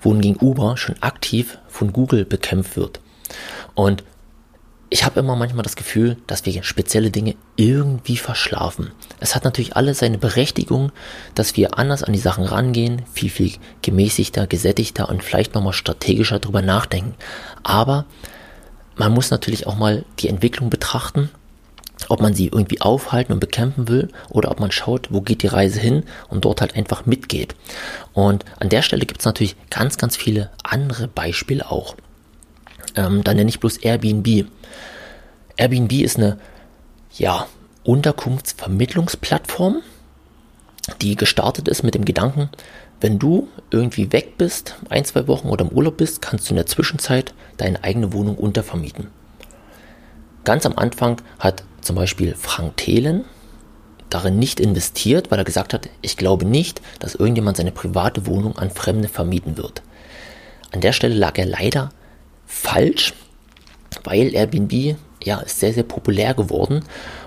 wohingegen 0.00 0.40
Uber 0.40 0.76
schon 0.76 1.00
aktiv 1.00 1.58
von 1.68 1.92
Google 1.92 2.24
bekämpft 2.24 2.76
wird. 2.76 3.00
Und 3.74 4.04
ich 4.88 5.04
habe 5.04 5.18
immer 5.18 5.34
manchmal 5.34 5.64
das 5.64 5.74
Gefühl, 5.74 6.16
dass 6.28 6.46
wir 6.46 6.62
spezielle 6.62 7.10
Dinge 7.10 7.34
irgendwie 7.56 8.16
verschlafen. 8.16 8.92
Es 9.18 9.34
hat 9.34 9.44
natürlich 9.44 9.74
alles 9.74 9.98
seine 9.98 10.18
Berechtigung, 10.18 10.92
dass 11.34 11.56
wir 11.56 11.76
anders 11.76 12.04
an 12.04 12.12
die 12.12 12.20
Sachen 12.20 12.44
rangehen, 12.44 13.02
viel, 13.12 13.30
viel 13.30 13.52
gemäßigter, 13.82 14.46
gesättigter 14.46 15.08
und 15.08 15.24
vielleicht 15.24 15.54
nochmal 15.54 15.72
strategischer 15.72 16.38
drüber 16.38 16.62
nachdenken. 16.62 17.14
Aber 17.64 18.04
man 18.94 19.12
muss 19.12 19.30
natürlich 19.30 19.66
auch 19.66 19.76
mal 19.76 20.04
die 20.20 20.28
Entwicklung 20.28 20.70
betrachten, 20.70 21.30
ob 22.08 22.20
man 22.20 22.34
sie 22.34 22.46
irgendwie 22.46 22.80
aufhalten 22.80 23.32
und 23.32 23.40
bekämpfen 23.40 23.88
will 23.88 24.08
oder 24.28 24.50
ob 24.50 24.60
man 24.60 24.70
schaut, 24.70 25.08
wo 25.10 25.20
geht 25.20 25.42
die 25.42 25.48
Reise 25.48 25.80
hin 25.80 26.04
und 26.28 26.44
dort 26.44 26.60
halt 26.60 26.76
einfach 26.76 27.06
mitgeht. 27.06 27.54
Und 28.12 28.44
an 28.60 28.68
der 28.68 28.82
Stelle 28.82 29.06
gibt 29.06 29.20
es 29.20 29.26
natürlich 29.26 29.56
ganz, 29.70 29.96
ganz 29.96 30.16
viele 30.16 30.50
andere 30.62 31.08
Beispiele 31.08 31.70
auch. 31.70 31.96
Ähm, 32.94 33.24
dann 33.24 33.36
nenne 33.36 33.48
ich 33.48 33.60
bloß 33.60 33.78
Airbnb. 33.78 34.46
Airbnb 35.56 35.92
ist 35.92 36.16
eine, 36.18 36.38
ja, 37.16 37.46
Unterkunftsvermittlungsplattform, 37.84 39.80
die 41.00 41.16
gestartet 41.16 41.68
ist 41.68 41.82
mit 41.82 41.94
dem 41.94 42.04
Gedanken, 42.04 42.50
wenn 43.00 43.18
du 43.18 43.48
irgendwie 43.70 44.12
weg 44.12 44.38
bist, 44.38 44.76
ein, 44.88 45.04
zwei 45.04 45.28
Wochen 45.28 45.48
oder 45.48 45.64
im 45.64 45.70
Urlaub 45.70 45.98
bist, 45.98 46.22
kannst 46.22 46.48
du 46.48 46.50
in 46.50 46.56
der 46.56 46.66
Zwischenzeit 46.66 47.34
deine 47.58 47.84
eigene 47.84 48.12
Wohnung 48.12 48.36
untervermieten. 48.36 49.08
Ganz 50.44 50.64
am 50.64 50.76
Anfang 50.76 51.20
hat 51.38 51.64
zum 51.86 51.96
Beispiel 51.96 52.34
Frank 52.34 52.76
Thelen 52.76 53.24
darin 54.10 54.38
nicht 54.38 54.60
investiert, 54.60 55.30
weil 55.30 55.38
er 55.38 55.44
gesagt 55.44 55.74
hat, 55.74 55.88
ich 56.02 56.16
glaube 56.16 56.44
nicht, 56.44 56.80
dass 57.00 57.14
irgendjemand 57.14 57.56
seine 57.56 57.72
private 57.72 58.26
Wohnung 58.26 58.56
an 58.58 58.70
Fremde 58.70 59.08
vermieten 59.08 59.56
wird. 59.56 59.82
An 60.72 60.80
der 60.80 60.92
Stelle 60.92 61.14
lag 61.14 61.38
er 61.38 61.46
leider 61.46 61.90
falsch, 62.46 63.14
weil 64.04 64.34
Airbnb 64.34 64.96
ja, 65.24 65.38
ist 65.40 65.60
sehr, 65.60 65.72
sehr 65.72 65.82
populär 65.82 66.34
geworden 66.34 66.84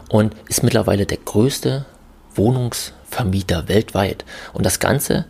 und 0.09 0.35
ist 0.47 0.63
mittlerweile 0.63 1.05
der 1.05 1.17
größte 1.17 1.85
Wohnungsvermieter 2.35 3.67
weltweit. 3.67 4.23
Und 4.53 4.65
das 4.65 4.79
Ganze 4.79 5.25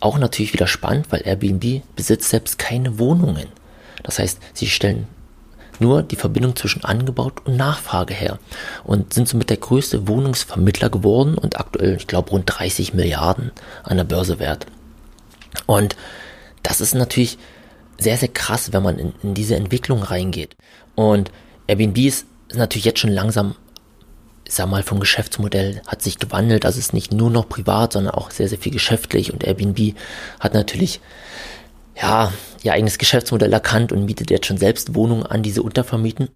auch 0.00 0.18
natürlich 0.18 0.52
wieder 0.52 0.66
spannend, 0.66 1.06
weil 1.10 1.22
Airbnb 1.24 1.82
besitzt 1.94 2.30
selbst 2.30 2.58
keine 2.58 2.98
Wohnungen. 2.98 3.46
Das 4.02 4.18
heißt, 4.18 4.38
sie 4.52 4.66
stellen 4.66 5.06
nur 5.80 6.02
die 6.02 6.16
Verbindung 6.16 6.56
zwischen 6.56 6.84
Angebot 6.84 7.46
und 7.46 7.56
Nachfrage 7.56 8.14
her 8.14 8.38
und 8.84 9.12
sind 9.12 9.28
somit 9.28 9.50
der 9.50 9.56
größte 9.56 10.08
Wohnungsvermittler 10.08 10.90
geworden 10.90 11.36
und 11.36 11.58
aktuell, 11.58 11.96
ich 11.96 12.06
glaube, 12.06 12.30
rund 12.30 12.44
30 12.46 12.94
Milliarden 12.94 13.52
an 13.82 13.96
der 13.96 14.04
Börse 14.04 14.38
wert. 14.38 14.66
Und 15.66 15.96
das 16.62 16.80
ist 16.80 16.94
natürlich 16.94 17.38
sehr, 17.98 18.16
sehr 18.16 18.28
krass, 18.28 18.72
wenn 18.72 18.82
man 18.82 18.98
in, 18.98 19.12
in 19.22 19.34
diese 19.34 19.56
Entwicklung 19.56 20.02
reingeht. 20.02 20.56
Und 20.94 21.30
Airbnb 21.66 21.98
ist 21.98 22.26
natürlich 22.52 22.84
jetzt 22.84 23.00
schon 23.00 23.10
langsam, 23.10 23.54
ich 24.44 24.54
sag 24.54 24.68
mal, 24.68 24.82
vom 24.82 25.00
Geschäftsmodell 25.00 25.80
hat 25.86 26.02
sich 26.02 26.18
gewandelt. 26.18 26.66
Also 26.66 26.78
es 26.78 26.86
ist 26.86 26.92
nicht 26.92 27.12
nur 27.12 27.30
noch 27.30 27.48
privat, 27.48 27.92
sondern 27.92 28.14
auch 28.14 28.30
sehr, 28.30 28.48
sehr 28.48 28.58
viel 28.58 28.72
geschäftlich. 28.72 29.32
Und 29.32 29.44
Airbnb 29.44 29.94
hat 30.40 30.54
natürlich, 30.54 31.00
ja, 32.00 32.32
ihr 32.62 32.72
eigenes 32.72 32.98
Geschäftsmodell 32.98 33.52
erkannt 33.52 33.92
und 33.92 34.04
mietet 34.04 34.30
jetzt 34.30 34.46
schon 34.46 34.58
selbst 34.58 34.94
Wohnungen 34.94 35.24
an, 35.24 35.42
diese 35.42 35.62
untervermieten. 35.62 36.28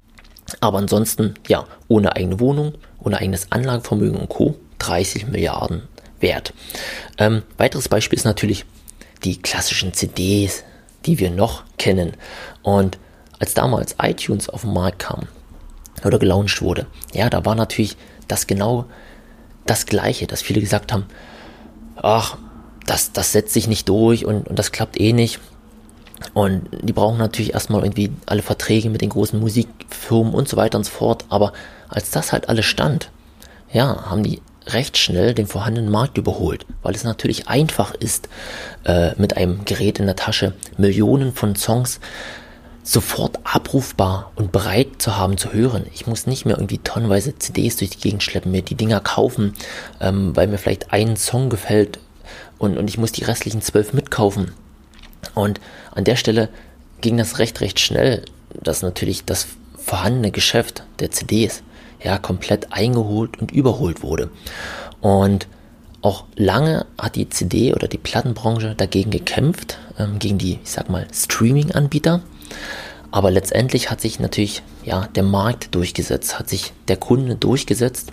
Aber 0.60 0.78
ansonsten, 0.78 1.34
ja, 1.46 1.66
ohne 1.88 2.16
eigene 2.16 2.40
Wohnung, 2.40 2.74
ohne 3.00 3.18
eigenes 3.18 3.52
Anlagevermögen 3.52 4.18
und 4.18 4.28
Co. 4.28 4.54
30 4.78 5.26
Milliarden 5.26 5.82
wert. 6.20 6.54
Ähm, 7.18 7.42
weiteres 7.56 7.88
Beispiel 7.88 8.16
ist 8.16 8.24
natürlich 8.24 8.64
die 9.24 9.40
klassischen 9.40 9.92
CDs, 9.92 10.64
die 11.04 11.18
wir 11.18 11.30
noch 11.30 11.64
kennen. 11.78 12.12
Und 12.62 12.98
als 13.38 13.54
damals 13.54 13.96
iTunes 14.00 14.48
auf 14.48 14.62
den 14.62 14.72
Markt 14.72 15.00
kam 15.00 15.26
oder 16.04 16.18
gelauncht 16.18 16.62
wurde, 16.62 16.86
ja, 17.12 17.28
da 17.28 17.44
war 17.44 17.54
natürlich 17.54 17.96
das 18.28 18.46
genau 18.46 18.86
das 19.66 19.86
Gleiche, 19.86 20.26
dass 20.26 20.42
viele 20.42 20.60
gesagt 20.60 20.92
haben, 20.92 21.06
ach, 21.96 22.38
das, 22.86 23.12
das 23.12 23.32
setzt 23.32 23.52
sich 23.52 23.68
nicht 23.68 23.88
durch 23.88 24.24
und, 24.24 24.48
und 24.48 24.58
das 24.58 24.72
klappt 24.72 24.98
eh 24.98 25.12
nicht. 25.12 25.40
Und 26.34 26.68
die 26.82 26.92
brauchen 26.92 27.18
natürlich 27.18 27.54
erstmal 27.54 27.82
irgendwie 27.82 28.10
alle 28.26 28.42
Verträge 28.42 28.90
mit 28.90 29.00
den 29.00 29.10
großen 29.10 29.38
Musikfirmen 29.38 30.34
und 30.34 30.48
so 30.48 30.56
weiter 30.56 30.78
und 30.78 30.84
so 30.84 30.90
fort. 30.90 31.24
Aber 31.28 31.52
als 31.88 32.10
das 32.10 32.32
halt 32.32 32.48
alles 32.48 32.66
stand, 32.66 33.10
ja, 33.72 34.10
haben 34.10 34.22
die 34.22 34.40
recht 34.66 34.98
schnell 34.98 35.34
den 35.34 35.46
vorhandenen 35.46 35.90
Markt 35.90 36.18
überholt, 36.18 36.66
weil 36.82 36.94
es 36.94 37.04
natürlich 37.04 37.48
einfach 37.48 37.94
ist, 37.94 38.28
äh, 38.84 39.12
mit 39.16 39.36
einem 39.36 39.64
Gerät 39.64 39.98
in 39.98 40.06
der 40.06 40.16
Tasche 40.16 40.52
Millionen 40.76 41.32
von 41.32 41.56
Songs 41.56 42.00
sofort 42.82 43.38
abrufbar 43.44 44.32
und 44.34 44.50
bereit 44.52 44.88
zu 44.98 45.16
haben 45.16 45.36
zu 45.36 45.52
hören. 45.52 45.86
Ich 45.92 46.06
muss 46.06 46.26
nicht 46.26 46.46
mehr 46.46 46.56
irgendwie 46.56 46.78
tonnenweise 46.78 47.38
CDs 47.38 47.76
durch 47.76 47.90
die 47.90 48.00
Gegend 48.00 48.22
schleppen, 48.22 48.50
mir 48.50 48.62
die 48.62 48.76
Dinger 48.76 49.00
kaufen, 49.00 49.54
ähm, 50.00 50.34
weil 50.34 50.46
mir 50.46 50.58
vielleicht 50.58 50.92
ein 50.92 51.16
Song 51.16 51.50
gefällt 51.50 51.98
und, 52.56 52.78
und 52.78 52.88
ich 52.88 52.98
muss 52.98 53.12
die 53.12 53.24
restlichen 53.24 53.62
zwölf 53.62 53.92
mitkaufen. 53.92 54.52
Und 55.34 55.60
an 55.94 56.04
der 56.04 56.16
Stelle 56.16 56.48
ging 57.00 57.16
das 57.16 57.38
recht, 57.38 57.60
recht 57.60 57.80
schnell, 57.80 58.24
dass 58.62 58.82
natürlich 58.82 59.24
das 59.24 59.46
vorhandene 59.76 60.30
Geschäft 60.30 60.84
der 61.00 61.10
CDs 61.10 61.62
ja 62.02 62.18
komplett 62.18 62.72
eingeholt 62.72 63.40
und 63.40 63.50
überholt 63.52 64.02
wurde. 64.02 64.30
Und 65.00 65.46
auch 66.00 66.24
lange 66.36 66.86
hat 66.96 67.16
die 67.16 67.28
CD 67.28 67.74
oder 67.74 67.88
die 67.88 67.98
Plattenbranche 67.98 68.74
dagegen 68.76 69.10
gekämpft, 69.10 69.78
ähm, 69.98 70.18
gegen 70.18 70.38
die, 70.38 70.60
ich 70.62 70.70
sag 70.70 70.88
mal, 70.88 71.06
Streaming-Anbieter. 71.12 72.22
Aber 73.10 73.30
letztendlich 73.30 73.90
hat 73.90 74.00
sich 74.00 74.20
natürlich 74.20 74.62
ja, 74.84 75.08
der 75.14 75.22
Markt 75.22 75.74
durchgesetzt, 75.74 76.38
hat 76.38 76.48
sich 76.48 76.72
der 76.88 76.98
Kunde 76.98 77.36
durchgesetzt. 77.36 78.12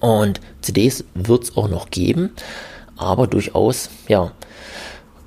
Und 0.00 0.40
CDs 0.62 1.04
wird 1.14 1.44
es 1.44 1.56
auch 1.56 1.68
noch 1.68 1.90
geben, 1.90 2.30
aber 2.96 3.26
durchaus, 3.26 3.90
ja, 4.08 4.32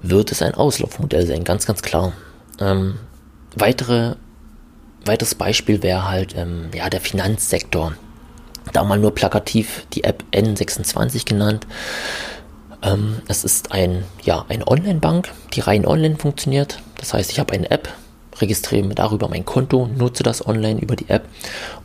wird 0.04 0.32
es 0.32 0.42
ein 0.42 0.54
Auslaufmodell 0.54 1.26
sein, 1.26 1.44
ganz, 1.44 1.66
ganz 1.66 1.82
klar. 1.82 2.14
Ähm, 2.60 3.00
weitere, 3.56 4.16
weiteres 5.06 5.34
Beispiel 5.34 5.82
wäre 5.82 6.08
halt 6.08 6.36
ähm, 6.38 6.70
ja, 6.76 6.90
der 6.90 7.02
Finanzsektor. 7.02 7.94
Da 8.72 8.84
mal 8.84 9.00
nur 9.00 9.16
plakativ 9.16 9.86
die 9.94 10.04
App 10.04 10.24
N26 10.32 11.26
genannt. 11.26 11.66
Ähm, 12.82 13.22
es 13.28 13.44
ist 13.44 13.72
ein, 13.72 14.04
ja, 14.24 14.46
eine 14.50 14.68
Online-Bank, 14.68 15.32
die 15.54 15.62
rein 15.62 15.86
online 15.86 16.18
funktioniert. 16.18 16.80
Das 16.98 17.14
heißt, 17.14 17.32
ich 17.32 17.40
habe 17.40 17.54
eine 17.54 17.72
App, 17.72 17.90
registriere 18.40 18.86
mir 18.86 18.96
darüber 18.96 19.30
mein 19.30 19.46
Konto, 19.46 19.88
nutze 19.88 20.24
das 20.24 20.46
online 20.46 20.80
über 20.80 20.96
die 20.96 21.10
App 21.10 21.26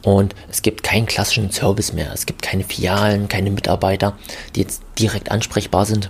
und 0.03 0.35
es 0.51 0.63
gibt 0.63 0.83
keinen 0.83 1.07
klassischen 1.07 1.51
Service 1.51 1.93
mehr. 1.93 2.13
Es 2.13 2.27
gibt 2.27 2.43
keine 2.43 2.65
Filialen, 2.65 3.29
keine 3.29 3.51
Mitarbeiter, 3.51 4.17
die 4.55 4.61
jetzt 4.61 4.83
direkt 4.99 5.31
ansprechbar 5.31 5.85
sind. 5.85 6.09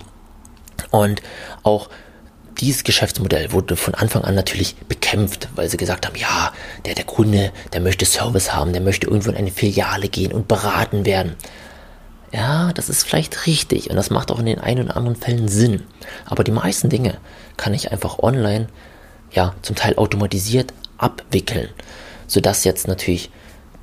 Und 0.90 1.22
auch 1.62 1.88
dieses 2.60 2.84
Geschäftsmodell 2.84 3.52
wurde 3.52 3.76
von 3.76 3.94
Anfang 3.94 4.24
an 4.24 4.34
natürlich 4.34 4.76
bekämpft, 4.88 5.48
weil 5.54 5.68
sie 5.68 5.76
gesagt 5.76 6.06
haben, 6.06 6.16
ja, 6.16 6.52
der, 6.84 6.94
der 6.94 7.04
Kunde, 7.04 7.52
der 7.72 7.80
möchte 7.80 8.04
Service 8.04 8.52
haben, 8.52 8.72
der 8.72 8.82
möchte 8.82 9.06
irgendwo 9.06 9.30
in 9.30 9.36
eine 9.36 9.50
Filiale 9.50 10.08
gehen 10.08 10.32
und 10.32 10.48
beraten 10.48 11.06
werden. 11.06 11.36
Ja, 12.32 12.72
das 12.74 12.88
ist 12.88 13.04
vielleicht 13.04 13.46
richtig 13.46 13.88
und 13.90 13.96
das 13.96 14.10
macht 14.10 14.30
auch 14.30 14.38
in 14.38 14.46
den 14.46 14.58
ein 14.58 14.80
oder 14.80 14.96
anderen 14.96 15.16
Fällen 15.16 15.48
Sinn. 15.48 15.84
Aber 16.26 16.44
die 16.44 16.50
meisten 16.50 16.90
Dinge 16.90 17.16
kann 17.56 17.74
ich 17.74 17.90
einfach 17.90 18.18
online, 18.18 18.66
ja, 19.30 19.54
zum 19.62 19.76
Teil 19.76 19.96
automatisiert 19.96 20.74
abwickeln, 20.98 21.68
sodass 22.26 22.64
jetzt 22.64 22.88
natürlich 22.88 23.30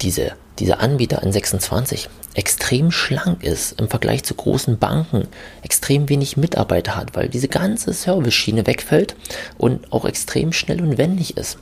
diese, 0.01 0.33
dieser 0.59 0.79
Anbieter 0.79 1.24
in 1.24 1.31
26 1.31 2.09
extrem 2.36 2.92
schlank 2.92 3.44
ist 3.44 3.80
im 3.80 3.88
Vergleich 3.88 4.24
zu 4.24 4.36
großen 4.36 4.77
Banken, 4.77 5.27
extrem 5.63 6.10
wenig 6.10 6.38
Mitarbeiter 6.38 6.96
hat, 6.96 7.15
weil 7.15 7.30
diese 7.30 7.48
ganze 7.48 7.94
Service-Schiene 7.94 8.68
wegfällt 8.68 9.15
und 9.58 9.92
auch 9.92 10.06
extrem 10.06 10.54
schnell 10.54 10.82
und 10.82 10.98
wendig 10.98 11.38
ist. 11.38 11.58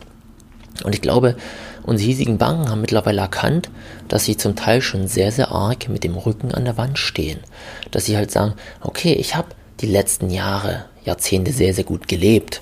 Und 0.84 0.96
ich 0.96 1.01
glaube, 1.01 1.36
unsere 1.84 2.08
hiesigen 2.08 2.39
Banken 2.39 2.70
haben 2.70 2.82
mittlerweile 2.82 3.22
erkannt, 3.22 3.70
dass 4.08 4.25
sie 4.25 4.36
zum 4.36 4.56
Teil 4.56 4.82
schon 4.82 5.08
sehr, 5.08 5.32
sehr 5.32 5.51
arg 5.51 5.88
mit 5.88 6.03
dem 6.03 6.15
Rücken 6.15 6.51
an 6.51 6.65
der 6.65 6.77
Wand 6.77 6.98
stehen. 6.98 7.39
Dass 7.92 8.06
sie 8.06 8.18
halt 8.18 8.32
sagen, 8.32 8.53
okay, 8.82 9.13
ich 9.13 9.36
habe 9.36 9.50
die 9.82 9.86
letzten 9.86 10.32
Jahre, 10.32 10.86
Jahrzehnte 11.06 11.51
sehr, 11.51 11.75
sehr 11.75 11.84
gut 11.84 12.08
gelebt. 12.08 12.62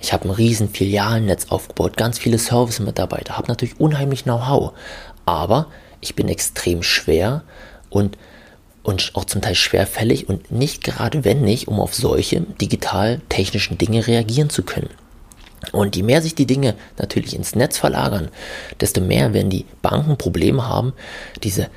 Ich 0.00 0.12
habe 0.12 0.28
ein 0.28 0.30
riesen 0.30 0.68
Filialennetz 0.68 1.46
aufgebaut, 1.48 1.96
ganz 1.96 2.18
viele 2.18 2.38
Service-Mitarbeiter, 2.38 3.36
habe 3.36 3.48
natürlich 3.48 3.80
unheimlich 3.80 4.22
Know-how. 4.24 4.72
Aber 5.26 5.66
ich 6.04 6.14
bin 6.14 6.28
extrem 6.28 6.82
schwer 6.82 7.42
und, 7.88 8.18
und 8.82 9.12
auch 9.14 9.24
zum 9.24 9.40
Teil 9.40 9.54
schwerfällig 9.54 10.28
und 10.28 10.52
nicht 10.52 10.84
gerade 10.84 11.24
wendig, 11.24 11.66
um 11.66 11.80
auf 11.80 11.94
solche 11.94 12.42
digital-technischen 12.42 13.78
Dinge 13.78 14.06
reagieren 14.06 14.50
zu 14.50 14.62
können. 14.62 14.90
Und 15.72 15.96
je 15.96 16.02
mehr 16.02 16.20
sich 16.20 16.34
die 16.34 16.46
Dinge 16.46 16.74
natürlich 16.98 17.34
ins 17.34 17.54
Netz 17.54 17.78
verlagern, 17.78 18.28
desto 18.80 19.00
mehr 19.00 19.32
werden 19.32 19.48
die 19.48 19.64
Banken 19.80 20.18
Probleme 20.18 20.68
haben, 20.68 20.92
diese 21.42 21.70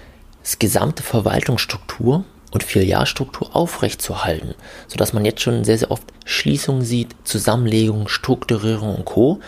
gesamte 0.60 1.04
Verwaltungsstruktur 1.04 2.26
und 2.52 2.64
Filialstruktur 2.64 3.56
aufrechtzuerhalten, 3.56 4.56
sodass 4.88 5.14
man 5.14 5.24
jetzt 5.24 5.42
schon 5.42 5.64
sehr, 5.64 5.78
sehr 5.78 5.92
oft 5.92 6.04
Schließungen 6.26 6.84
sieht, 6.84 7.16
Zusammenlegungen, 7.24 8.10
Strukturierung 8.10 8.94
und 8.94 9.06
Co. 9.06 9.40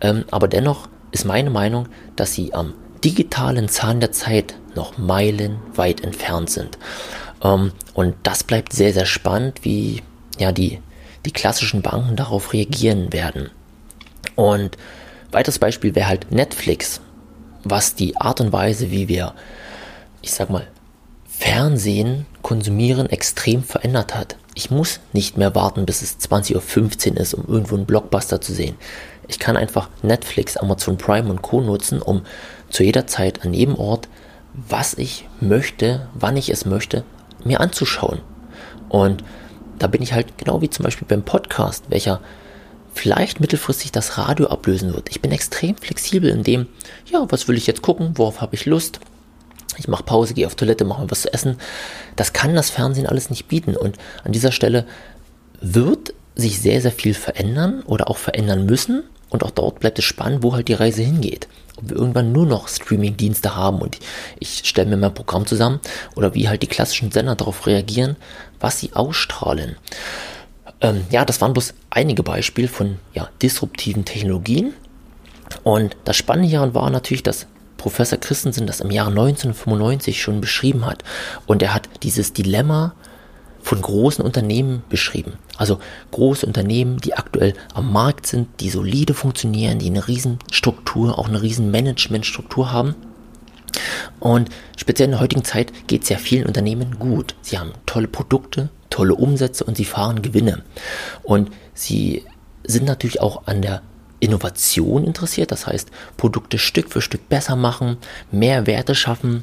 Ähm, 0.00 0.24
aber 0.32 0.48
dennoch 0.48 0.88
ist 1.12 1.24
meine 1.24 1.50
Meinung, 1.50 1.88
dass 2.16 2.34
sie 2.34 2.52
am 2.54 2.74
digitalen 3.06 3.68
Zahn 3.68 4.00
der 4.00 4.10
Zeit 4.10 4.56
noch 4.74 4.98
meilenweit 4.98 6.02
entfernt 6.02 6.50
sind. 6.50 6.76
Ähm, 7.42 7.70
und 7.94 8.16
das 8.24 8.42
bleibt 8.42 8.72
sehr, 8.72 8.92
sehr 8.92 9.06
spannend, 9.06 9.60
wie 9.62 10.02
ja 10.38 10.50
die, 10.50 10.80
die 11.24 11.30
klassischen 11.30 11.82
Banken 11.82 12.16
darauf 12.16 12.52
reagieren 12.52 13.12
werden. 13.12 13.50
Und 14.34 14.76
weiteres 15.30 15.60
Beispiel 15.60 15.94
wäre 15.94 16.08
halt 16.08 16.32
Netflix, 16.32 17.00
was 17.62 17.94
die 17.94 18.16
Art 18.16 18.40
und 18.40 18.52
Weise, 18.52 18.90
wie 18.90 19.06
wir, 19.06 19.34
ich 20.20 20.32
sag 20.32 20.50
mal, 20.50 20.66
Fernsehen 21.28 22.26
konsumieren, 22.42 23.08
extrem 23.08 23.62
verändert 23.62 24.16
hat. 24.16 24.36
Ich 24.54 24.70
muss 24.70 25.00
nicht 25.12 25.36
mehr 25.36 25.54
warten, 25.54 25.86
bis 25.86 26.02
es 26.02 26.18
20.15 26.18 27.12
Uhr 27.12 27.16
ist, 27.18 27.34
um 27.34 27.44
irgendwo 27.46 27.76
einen 27.76 27.86
Blockbuster 27.86 28.40
zu 28.40 28.52
sehen. 28.52 28.74
Ich 29.28 29.38
kann 29.38 29.56
einfach 29.56 29.90
Netflix, 30.02 30.56
Amazon 30.56 30.96
Prime 30.96 31.28
und 31.28 31.42
Co. 31.42 31.60
nutzen, 31.60 32.00
um 32.00 32.22
zu 32.70 32.82
jeder 32.82 33.06
Zeit 33.06 33.44
an 33.44 33.54
jedem 33.54 33.76
Ort, 33.76 34.08
was 34.68 34.94
ich 34.94 35.28
möchte, 35.40 36.08
wann 36.14 36.36
ich 36.36 36.50
es 36.50 36.64
möchte, 36.64 37.04
mir 37.44 37.60
anzuschauen. 37.60 38.20
Und 38.88 39.22
da 39.78 39.86
bin 39.86 40.02
ich 40.02 40.12
halt 40.12 40.38
genau 40.38 40.62
wie 40.62 40.70
zum 40.70 40.84
Beispiel 40.84 41.06
beim 41.08 41.22
Podcast, 41.22 41.84
welcher 41.88 42.20
vielleicht 42.94 43.40
mittelfristig 43.40 43.92
das 43.92 44.16
Radio 44.16 44.46
ablösen 44.46 44.94
wird. 44.94 45.10
Ich 45.10 45.20
bin 45.20 45.30
extrem 45.30 45.76
flexibel 45.76 46.30
in 46.30 46.42
dem, 46.42 46.66
ja, 47.12 47.26
was 47.28 47.46
will 47.46 47.56
ich 47.56 47.66
jetzt 47.66 47.82
gucken, 47.82 48.12
worauf 48.14 48.40
habe 48.40 48.54
ich 48.54 48.64
Lust. 48.64 49.00
Ich 49.76 49.88
mache 49.88 50.04
Pause, 50.04 50.32
gehe 50.32 50.46
auf 50.46 50.54
Toilette, 50.54 50.86
mache 50.86 51.02
mir 51.02 51.10
was 51.10 51.22
zu 51.22 51.32
essen. 51.34 51.58
Das 52.16 52.32
kann 52.32 52.54
das 52.54 52.70
Fernsehen 52.70 53.06
alles 53.06 53.28
nicht 53.28 53.48
bieten. 53.48 53.76
Und 53.76 53.98
an 54.24 54.32
dieser 54.32 54.52
Stelle 54.52 54.86
wird 55.60 56.14
sich 56.34 56.60
sehr, 56.60 56.80
sehr 56.80 56.92
viel 56.92 57.12
verändern 57.12 57.82
oder 57.82 58.08
auch 58.08 58.16
verändern 58.16 58.64
müssen. 58.64 59.02
Und 59.28 59.44
auch 59.44 59.50
dort 59.50 59.80
bleibt 59.80 59.98
es 59.98 60.04
spannend, 60.06 60.42
wo 60.42 60.54
halt 60.54 60.68
die 60.68 60.74
Reise 60.74 61.02
hingeht. 61.02 61.48
Ob 61.76 61.90
wir 61.90 61.96
irgendwann 61.96 62.32
nur 62.32 62.46
noch 62.46 62.68
Streaming-Dienste 62.68 63.54
haben 63.54 63.80
und 63.80 63.98
ich 64.38 64.62
stelle 64.64 64.88
mir 64.88 64.96
mein 64.96 65.14
Programm 65.14 65.46
zusammen 65.46 65.80
oder 66.14 66.34
wie 66.34 66.48
halt 66.48 66.62
die 66.62 66.68
klassischen 66.68 67.12
Sender 67.12 67.34
darauf 67.34 67.66
reagieren, 67.66 68.16
was 68.60 68.80
sie 68.80 68.92
ausstrahlen. 68.94 69.76
Ähm, 70.80 71.04
ja, 71.10 71.24
das 71.24 71.40
waren 71.40 71.52
bloß 71.52 71.74
einige 71.90 72.22
Beispiele 72.22 72.68
von 72.68 72.98
ja, 73.14 73.28
disruptiven 73.42 74.04
Technologien. 74.04 74.74
Und 75.62 75.96
das 76.04 76.16
Spannende 76.16 76.48
hieran 76.48 76.74
war 76.74 76.90
natürlich, 76.90 77.22
dass 77.22 77.46
Professor 77.76 78.18
Christensen 78.18 78.66
das 78.66 78.80
im 78.80 78.90
Jahre 78.90 79.10
1995 79.10 80.20
schon 80.20 80.40
beschrieben 80.40 80.86
hat. 80.86 81.04
Und 81.46 81.62
er 81.62 81.74
hat 81.74 81.88
dieses 82.02 82.32
Dilemma 82.32 82.94
von 83.66 83.82
großen 83.82 84.24
Unternehmen 84.24 84.84
beschrieben. 84.88 85.32
Also 85.56 85.80
große 86.12 86.46
Unternehmen, 86.46 86.98
die 86.98 87.14
aktuell 87.14 87.52
am 87.74 87.92
Markt 87.92 88.28
sind, 88.28 88.60
die 88.60 88.70
solide 88.70 89.12
funktionieren, 89.12 89.80
die 89.80 89.88
eine 89.88 90.06
Riesenstruktur, 90.06 91.18
auch 91.18 91.26
eine 91.26 91.42
riesen 91.42 91.72
Managementstruktur 91.72 92.70
haben. 92.70 92.94
Und 94.20 94.50
speziell 94.76 95.06
in 95.06 95.10
der 95.10 95.20
heutigen 95.20 95.42
Zeit 95.42 95.72
geht 95.88 96.04
es 96.04 96.08
ja 96.10 96.18
vielen 96.18 96.46
Unternehmen 96.46 97.00
gut. 97.00 97.34
Sie 97.42 97.58
haben 97.58 97.72
tolle 97.86 98.06
Produkte, 98.06 98.68
tolle 98.88 99.16
Umsätze 99.16 99.64
und 99.64 99.76
sie 99.76 99.84
fahren 99.84 100.22
Gewinne. 100.22 100.62
Und 101.24 101.50
sie 101.74 102.24
sind 102.62 102.84
natürlich 102.84 103.20
auch 103.20 103.48
an 103.48 103.62
der 103.62 103.82
Innovation 104.20 105.02
interessiert, 105.02 105.50
das 105.50 105.66
heißt 105.66 105.90
Produkte 106.16 106.58
Stück 106.58 106.92
für 106.92 107.02
Stück 107.02 107.28
besser 107.28 107.56
machen, 107.56 107.96
mehr 108.30 108.68
Werte 108.68 108.94
schaffen, 108.94 109.42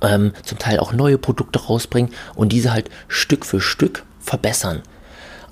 ähm, 0.00 0.32
zum 0.42 0.58
Teil 0.58 0.78
auch 0.78 0.92
neue 0.92 1.18
Produkte 1.18 1.58
rausbringen 1.58 2.12
und 2.34 2.50
diese 2.50 2.72
halt 2.72 2.90
Stück 3.08 3.44
für 3.44 3.60
Stück 3.60 4.04
verbessern. 4.20 4.82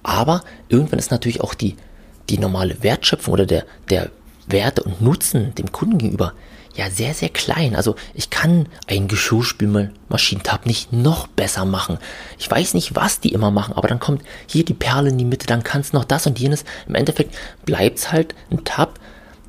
Aber 0.03 0.42
irgendwann 0.68 0.99
ist 0.99 1.11
natürlich 1.11 1.40
auch 1.40 1.55
die, 1.55 1.77
die 2.29 2.38
normale 2.38 2.83
Wertschöpfung 2.83 3.33
oder 3.33 3.47
der, 3.47 3.64
der 3.88 4.11
Werte 4.47 4.83
und 4.83 5.01
Nutzen 5.01 5.55
dem 5.55 5.73
Kunden 5.73 5.99
gegenüber 5.99 6.35
ja 6.77 6.90
sehr, 6.90 7.14
sehr 7.14 7.29
klein. 7.29 7.77
Also 7.77 7.94
ich 8.14 8.31
kann 8.31 8.66
einen 8.88 9.09
Geschirrspülmaschinentab 9.09 10.66
nicht 10.66 10.92
noch 10.92 11.27
besser 11.29 11.64
machen. 11.64 11.99
Ich 12.38 12.51
weiß 12.51 12.75
nicht, 12.75 12.94
was 12.94 13.20
die 13.20 13.33
immer 13.33 13.51
machen, 13.51 13.75
aber 13.75 13.88
dann 13.88 14.01
kommt 14.01 14.23
hier 14.47 14.64
die 14.64 14.75
Perle 14.75 15.11
in 15.11 15.18
die 15.18 15.25
Mitte, 15.25 15.47
dann 15.47 15.62
kann 15.62 15.81
es 15.81 15.92
noch 15.92 16.05
das 16.05 16.27
und 16.27 16.38
jenes. 16.38 16.64
Im 16.87 16.94
Endeffekt 16.94 17.35
bleibt 17.64 17.99
es 17.99 18.12
halt 18.12 18.35
ein 18.51 18.64
Tab, 18.64 18.99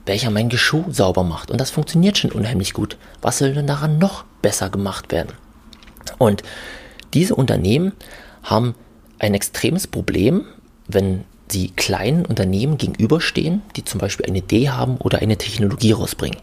welcher 0.06 0.30
mein 0.30 0.50
Geschirr 0.50 0.86
sauber 0.90 1.24
macht. 1.24 1.52
Und 1.52 1.60
das 1.60 1.72
funktioniert 1.72 2.18
schon 2.18 2.32
unheimlich 2.32 2.74
gut. 2.74 2.98
Was 3.22 3.40
soll 3.40 3.54
denn 3.54 3.68
daran 3.68 3.98
noch 3.98 4.24
besser 4.42 4.70
gemacht 4.70 5.12
werden? 5.12 5.34
Und 6.18 6.44
diese 7.14 7.36
Unternehmen 7.36 7.94
haben 8.44 8.76
ein 9.20 9.34
extremes 9.34 9.88
Problem, 9.88 10.46
wenn 10.88 11.24
sie 11.50 11.70
kleinen 11.70 12.26
Unternehmen 12.26 12.78
gegenüberstehen, 12.78 13.62
die 13.76 13.86
zum 13.86 14.00
Beispiel 14.00 14.26
eine 14.26 14.40
Idee 14.40 14.70
haben 14.70 14.98
oder 14.98 15.20
eine 15.20 15.38
Technologie 15.38 15.92
rausbringen. 15.92 16.40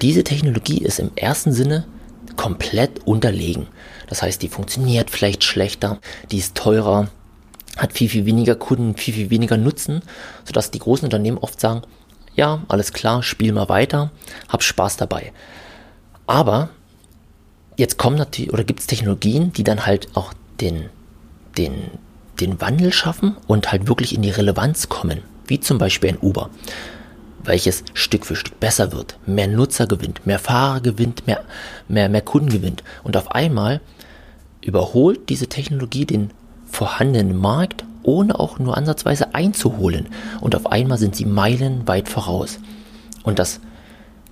Diese 0.00 0.24
Technologie 0.24 0.78
ist 0.78 0.98
im 0.98 1.10
ersten 1.16 1.52
Sinne 1.52 1.86
komplett 2.36 3.06
unterlegen. 3.06 3.66
Das 4.08 4.22
heißt, 4.22 4.42
die 4.42 4.48
funktioniert 4.48 5.10
vielleicht 5.10 5.44
schlechter, 5.44 5.98
die 6.30 6.38
ist 6.38 6.54
teurer, 6.54 7.08
hat 7.76 7.92
viel, 7.92 8.08
viel 8.08 8.26
weniger 8.26 8.54
Kunden, 8.54 8.96
viel, 8.96 9.14
viel 9.14 9.30
weniger 9.30 9.56
Nutzen, 9.56 10.02
sodass 10.44 10.70
die 10.70 10.78
großen 10.78 11.04
Unternehmen 11.06 11.38
oft 11.38 11.60
sagen, 11.60 11.82
ja, 12.34 12.62
alles 12.68 12.92
klar, 12.92 13.22
spiel 13.22 13.52
mal 13.52 13.68
weiter, 13.68 14.10
hab 14.48 14.62
Spaß 14.62 14.96
dabei. 14.96 15.32
Aber 16.26 16.70
jetzt 17.76 17.98
kommen 17.98 18.16
natürlich, 18.16 18.52
oder 18.52 18.64
gibt 18.64 18.80
es 18.80 18.86
Technologien, 18.86 19.52
die 19.52 19.64
dann 19.64 19.86
halt 19.86 20.08
auch 20.14 20.32
den, 20.60 20.88
den, 21.58 21.90
den 22.40 22.60
Wandel 22.60 22.92
schaffen 22.92 23.36
und 23.46 23.72
halt 23.72 23.88
wirklich 23.88 24.14
in 24.14 24.22
die 24.22 24.30
Relevanz 24.30 24.88
kommen, 24.88 25.22
wie 25.46 25.60
zum 25.60 25.78
Beispiel 25.78 26.10
ein 26.10 26.18
Uber 26.18 26.50
welches 27.44 27.84
Stück 27.94 28.26
für 28.26 28.36
Stück 28.36 28.58
besser 28.60 28.92
wird, 28.92 29.18
mehr 29.26 29.48
Nutzer 29.48 29.86
gewinnt, 29.86 30.26
mehr 30.26 30.38
Fahrer 30.38 30.80
gewinnt, 30.80 31.26
mehr, 31.26 31.42
mehr, 31.88 32.08
mehr 32.08 32.22
Kunden 32.22 32.50
gewinnt. 32.50 32.82
Und 33.02 33.16
auf 33.16 33.32
einmal 33.32 33.80
überholt 34.60 35.28
diese 35.28 35.48
Technologie 35.48 36.06
den 36.06 36.30
vorhandenen 36.70 37.36
Markt, 37.36 37.84
ohne 38.02 38.38
auch 38.38 38.58
nur 38.58 38.76
ansatzweise 38.76 39.34
einzuholen. 39.34 40.08
Und 40.40 40.54
auf 40.54 40.66
einmal 40.66 40.98
sind 40.98 41.16
sie 41.16 41.24
meilenweit 41.24 42.08
voraus. 42.08 42.58
Und 43.22 43.38
das 43.38 43.60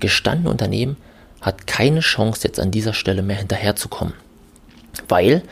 gestandene 0.00 0.50
Unternehmen 0.50 0.96
hat 1.40 1.66
keine 1.66 2.00
Chance, 2.00 2.42
jetzt 2.44 2.60
an 2.60 2.70
dieser 2.70 2.92
Stelle 2.92 3.22
mehr 3.22 3.36
hinterherzukommen. 3.36 4.14
Weil 5.08 5.42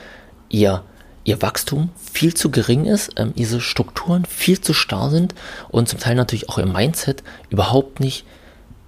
ihr, 0.48 0.82
ihr 1.24 1.40
Wachstum 1.40 1.90
viel 2.12 2.34
zu 2.34 2.50
gering 2.50 2.84
ist, 2.84 3.12
ähm, 3.16 3.32
diese 3.36 3.60
Strukturen 3.60 4.24
viel 4.24 4.60
zu 4.60 4.74
starr 4.74 5.10
sind 5.10 5.34
und 5.68 5.88
zum 5.88 5.98
Teil 5.98 6.14
natürlich 6.14 6.48
auch 6.48 6.58
im 6.58 6.72
Mindset 6.72 7.22
überhaupt 7.50 8.00
nicht 8.00 8.24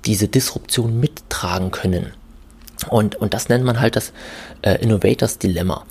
diese 0.05 0.29
Disruption 0.29 0.99
mittragen 0.99 1.71
können. 1.71 2.13
Und, 2.89 3.17
und 3.17 3.35
das 3.35 3.49
nennt 3.49 3.65
man 3.65 3.81
halt 3.81 3.97
das 3.97 4.13
äh, 4.63 4.75
Innovators 4.83 5.39
Dilemma. 5.39 5.85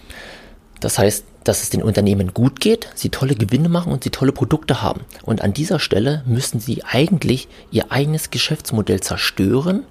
Das 0.79 0.97
heißt, 0.97 1.25
dass 1.43 1.63
es 1.63 1.69
den 1.69 1.83
Unternehmen 1.83 2.33
gut 2.33 2.59
geht, 2.59 2.89
sie 2.95 3.09
tolle 3.09 3.35
Gewinne 3.35 3.69
machen 3.69 3.91
und 3.91 4.03
sie 4.03 4.09
tolle 4.09 4.31
Produkte 4.31 4.81
haben. 4.81 5.01
Und 5.23 5.41
an 5.41 5.53
dieser 5.53 5.79
Stelle 5.79 6.23
müssen 6.25 6.59
sie 6.59 6.83
eigentlich 6.83 7.47
ihr 7.71 7.91
eigenes 7.91 8.29
Geschäftsmodell 8.29 9.01
zerstören, 9.01 9.83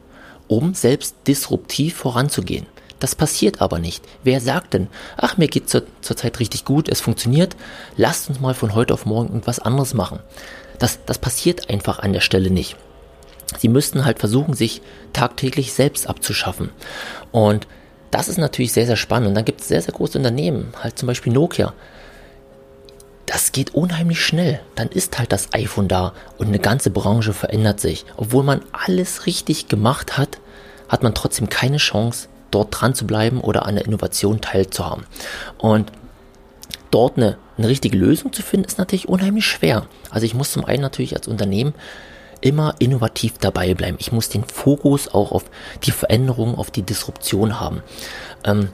um 0.46 0.74
selbst 0.74 1.16
disruptiv 1.26 1.96
voranzugehen. 1.96 2.66
Das 3.00 3.14
passiert 3.14 3.60
aber 3.60 3.78
nicht. 3.78 4.04
Wer 4.24 4.40
sagt 4.40 4.74
denn, 4.74 4.88
ach, 5.16 5.36
mir 5.36 5.48
geht 5.48 5.68
zur, 5.68 5.82
zurzeit 6.00 6.40
richtig 6.40 6.64
gut, 6.64 6.88
es 6.88 7.00
funktioniert, 7.00 7.56
lasst 7.96 8.28
uns 8.28 8.40
mal 8.40 8.54
von 8.54 8.74
heute 8.74 8.94
auf 8.94 9.06
morgen 9.06 9.28
irgendwas 9.28 9.60
anderes 9.60 9.94
machen. 9.94 10.18
Das, 10.78 11.04
das 11.06 11.18
passiert 11.18 11.70
einfach 11.70 12.00
an 12.00 12.12
der 12.12 12.20
Stelle 12.20 12.50
nicht. 12.50 12.76
Sie 13.56 13.68
müssten 13.68 14.04
halt 14.04 14.18
versuchen, 14.18 14.54
sich 14.54 14.82
tagtäglich 15.12 15.72
selbst 15.72 16.08
abzuschaffen. 16.08 16.70
Und 17.30 17.66
das 18.10 18.28
ist 18.28 18.38
natürlich 18.38 18.72
sehr, 18.72 18.86
sehr 18.86 18.96
spannend. 18.96 19.28
Und 19.28 19.34
dann 19.34 19.44
gibt 19.44 19.60
es 19.60 19.68
sehr, 19.68 19.82
sehr 19.82 19.94
große 19.94 20.18
Unternehmen, 20.18 20.72
halt 20.82 20.98
zum 20.98 21.06
Beispiel 21.06 21.32
Nokia. 21.32 21.74
Das 23.26 23.52
geht 23.52 23.74
unheimlich 23.74 24.24
schnell. 24.24 24.60
Dann 24.74 24.88
ist 24.88 25.18
halt 25.18 25.32
das 25.32 25.52
iPhone 25.52 25.88
da 25.88 26.14
und 26.38 26.48
eine 26.48 26.58
ganze 26.58 26.90
Branche 26.90 27.34
verändert 27.34 27.80
sich. 27.80 28.06
Obwohl 28.16 28.42
man 28.42 28.62
alles 28.72 29.26
richtig 29.26 29.68
gemacht 29.68 30.16
hat, 30.16 30.38
hat 30.88 31.02
man 31.02 31.14
trotzdem 31.14 31.50
keine 31.50 31.76
Chance, 31.76 32.28
dort 32.50 32.68
dran 32.70 32.94
zu 32.94 33.06
bleiben 33.06 33.42
oder 33.42 33.66
an 33.66 33.74
der 33.74 33.84
Innovation 33.84 34.40
teilzuhaben. 34.40 35.04
Und 35.58 35.92
dort 36.90 37.18
eine, 37.18 37.36
eine 37.58 37.68
richtige 37.68 37.98
Lösung 37.98 38.32
zu 38.32 38.42
finden, 38.42 38.66
ist 38.66 38.78
natürlich 38.78 39.08
unheimlich 39.08 39.46
schwer. 39.46 39.86
Also 40.10 40.24
ich 40.24 40.34
muss 40.34 40.52
zum 40.52 40.64
einen 40.64 40.82
natürlich 40.82 41.14
als 41.14 41.28
Unternehmen 41.28 41.74
immer 42.40 42.74
innovativ 42.78 43.38
dabei 43.38 43.74
bleiben. 43.74 43.96
Ich 44.00 44.12
muss 44.12 44.28
den 44.28 44.44
Fokus 44.44 45.08
auch 45.08 45.32
auf 45.32 45.44
die 45.84 45.90
Veränderung, 45.90 46.56
auf 46.56 46.70
die 46.70 46.82
Disruption 46.82 47.60
haben. 47.60 47.82
Ähm, 48.44 48.70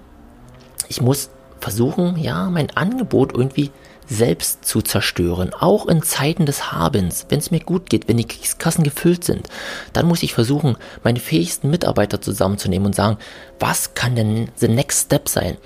ich 0.89 1.01
muss 1.01 1.31
versuchen, 1.61 2.19
ja, 2.19 2.51
mein 2.51 2.77
Angebot 2.77 3.33
irgendwie 3.33 3.71
selbst 4.07 4.67
zu 4.67 4.83
zerstören, 4.83 5.55
auch 5.55 5.87
in 5.87 6.03
Zeiten 6.03 6.45
des 6.45 6.73
Habens, 6.73 7.25
wenn 7.31 7.39
es 7.39 7.51
mir 7.51 7.61
gut 7.61 7.89
geht, 7.89 8.07
wenn 8.07 8.19
die 8.19 8.27
Kassen 8.27 8.85
gefüllt 8.85 9.25
sind, 9.25 9.49
dann 9.95 10.07
muss 10.07 10.23
ich 10.23 10.35
versuchen, 10.35 10.77
meine 11.03 11.21
fähigsten 11.21 11.71
Mitarbeiter 11.71 12.21
zusammenzunehmen 12.21 12.87
und 12.87 12.95
sagen, 12.95 13.17
was 13.59 13.95
kann 13.95 14.15
denn 14.15 14.51
the 14.57 14.69
next 14.69 15.07
step 15.07 15.29
sein? 15.29 15.57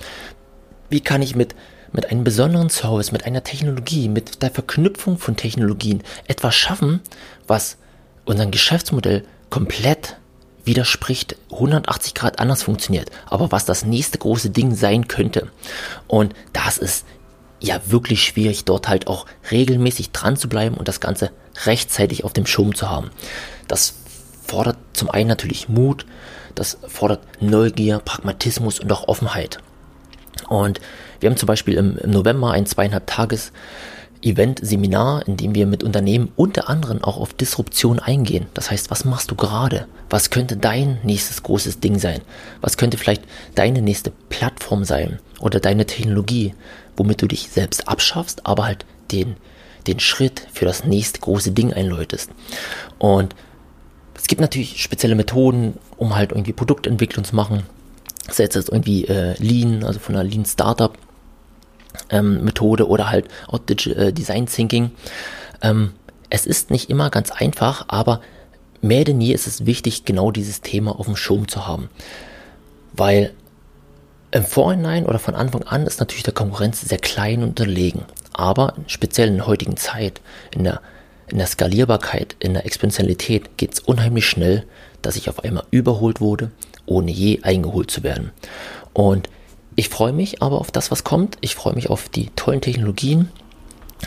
Wie 0.89 1.01
kann 1.01 1.21
ich 1.21 1.35
mit 1.35 1.57
mit 1.93 2.11
einem 2.11 2.25
besonderen 2.25 2.69
Service, 2.69 3.13
mit 3.13 3.25
einer 3.25 3.43
Technologie, 3.43 4.09
mit 4.09 4.43
der 4.43 4.51
Verknüpfung 4.51 5.19
von 5.19 5.37
Technologien 5.37 6.03
etwas 6.27 6.55
schaffen, 6.55 7.01
was 7.47 7.79
unser 8.29 8.47
Geschäftsmodell 8.47 9.25
komplett 9.51 10.17
widerspricht, 10.65 11.37
180 11.51 12.15
Grad 12.15 12.39
anders 12.39 12.63
funktioniert, 12.63 13.11
aber 13.27 13.51
was 13.51 13.65
das 13.65 13.85
nächste 13.85 14.19
große 14.19 14.51
Ding 14.51 14.75
sein 14.75 15.09
könnte. 15.09 15.51
Und 16.07 16.35
das 16.53 16.79
ist 16.79 17.07
ja 17.61 17.81
wirklich 17.87 18.23
schwierig, 18.23 18.65
dort 18.65 18.89
halt 18.89 19.07
auch 19.07 19.27
regelmäßig 19.51 20.11
dran 20.11 20.37
zu 20.37 20.49
bleiben 20.49 20.77
und 20.77 20.87
das 20.87 21.01
Ganze 21.01 21.31
rechtzeitig 21.65 22.25
auf 22.25 22.33
dem 22.33 22.47
Schirm 22.47 22.75
zu 22.75 22.91
haben. 22.91 23.11
Das 23.67 23.95
fordert 24.47 24.77
zum 24.93 25.11
einen 25.11 25.29
natürlich 25.29 25.69
Mut, 25.69 26.07
das 26.55 26.79
fordert 26.87 27.21
Neugier, 27.41 28.01
Pragmatismus 28.01 28.79
und 28.79 28.93
auch 28.93 29.09
Offenheit. 29.09 29.59
Und 30.49 30.81
wir 31.21 31.31
haben 31.31 31.37
zum 31.37 31.47
Beispiel 31.47 31.75
im, 31.75 31.97
im 31.99 32.11
November 32.11 32.53
ein 32.53 32.67
zweieinhalb 32.67 33.07
Tages 33.07 33.53
Event-Seminar, 34.23 35.27
in 35.27 35.37
dem 35.37 35.55
wir 35.55 35.67
mit 35.67 35.83
Unternehmen 35.83 36.33
unter 36.37 36.69
anderem 36.69 37.03
auch 37.05 37.19
auf 37.19 37.33
Disruption 37.35 37.99
eingehen. 37.99 38.47
Das 38.55 38.71
heißt, 38.71 38.91
was 38.91 39.05
machst 39.05 39.31
du 39.31 39.35
gerade? 39.35 39.87
Was 40.11 40.31
könnte 40.31 40.57
dein 40.57 40.99
nächstes 41.03 41.43
großes 41.43 41.81
Ding 41.81 41.99
sein? 41.99 42.21
Was 42.61 42.77
könnte 42.77 42.99
vielleicht 42.99 43.23
deine 43.55 43.83
nächste 43.83 44.13
Plattform 44.29 44.85
sein 44.85 45.19
oder 45.41 45.61
deine 45.61 45.87
Technologie, 45.87 46.55
womit 46.97 47.23
du 47.23 47.27
dich 47.27 47.49
selbst 47.51 47.89
abschaffst, 47.89 48.47
aber 48.47 48.65
halt 48.65 48.85
den, 49.13 49.37
den 49.87 50.01
Schritt 50.01 50.47
für 50.53 50.65
das 50.65 50.85
nächste 50.85 51.21
große 51.21 51.53
Ding 51.53 51.73
einläutest. 51.73 52.31
Und 52.99 53.35
es 54.17 54.27
gibt 54.27 54.41
natürlich 54.41 54.83
spezielle 54.83 55.15
Methoden, 55.15 55.75
um 55.97 56.17
halt 56.17 56.33
irgendwie 56.33 56.53
Produktentwicklung 56.53 57.25
zu 57.25 57.37
machen. 57.37 57.63
Sei 58.31 58.45
es 58.45 58.55
jetzt 58.55 58.69
irgendwie 58.69 59.05
äh, 59.07 59.35
Lean, 59.39 59.85
also 59.85 60.01
von 60.01 60.17
einer 60.17 60.29
Lean 60.29 60.45
Startup 60.45 60.97
ähm, 62.11 62.45
Methode 62.45 62.89
oder 62.89 63.11
halt 63.11 63.29
auch 63.47 63.61
äh, 63.69 64.13
Design 64.13 64.47
Thinking. 64.47 64.91
Ähm, 65.63 65.93
es 66.31 66.47
ist 66.47 66.71
nicht 66.71 66.91
immer 66.91 67.11
ganz 67.11 67.31
einfach, 67.31 67.87
aber 67.89 68.21
mehr 68.81 69.05
denn 69.05 69.21
je 69.21 69.33
ist 69.33 69.47
es 69.47 69.67
wichtig, 69.67 70.05
genau 70.05 70.31
dieses 70.31 70.61
Thema 70.61 70.99
auf 70.99 71.07
dem 71.07 71.17
Schirm 71.17 71.49
zu 71.49 71.67
haben. 71.67 71.89
Weil 72.93 73.33
im 74.31 74.45
Vorhinein 74.45 75.07
oder 75.07 75.19
von 75.19 75.35
Anfang 75.35 75.63
an 75.63 75.87
ist 75.87 76.01
natürlich 76.01 76.23
der 76.23 76.35
Konkurrenz 76.35 76.81
sehr 76.83 76.99
klein 76.99 77.43
und 77.43 77.51
unterlegen. 77.51 78.03
Aber 78.35 78.75
speziell 78.87 79.29
in 79.29 79.37
der 79.37 79.47
heutigen 79.47 79.77
Zeit, 79.77 80.21
in 80.55 80.65
der, 80.65 80.81
in 81.29 81.39
der 81.39 81.47
Skalierbarkeit, 81.47 82.37
in 82.39 82.55
der 82.55 82.67
Exponentialität 82.67 83.57
geht 83.57 83.75
es 83.75 83.81
unheimlich 83.81 84.27
schnell, 84.27 84.65
dass 85.03 85.17
ich 85.17 85.29
auf 85.29 85.45
einmal 85.45 85.65
überholt 85.71 86.21
wurde, 86.21 86.51
ohne 86.85 87.11
je 87.11 87.41
eingeholt 87.43 87.91
zu 87.91 88.03
werden. 88.03 88.33
Und 88.93 89.29
ich 89.79 89.91
freue 89.91 90.13
mich 90.13 90.43
aber 90.43 90.61
auf 90.61 90.73
das, 90.73 90.91
was 90.91 91.05
kommt. 91.05 91.39
Ich 91.41 91.55
freue 91.55 91.77
mich 91.77 91.89
auf 91.89 92.09
die 92.09 92.31
tollen 92.35 92.61
Technologien, 92.61 93.29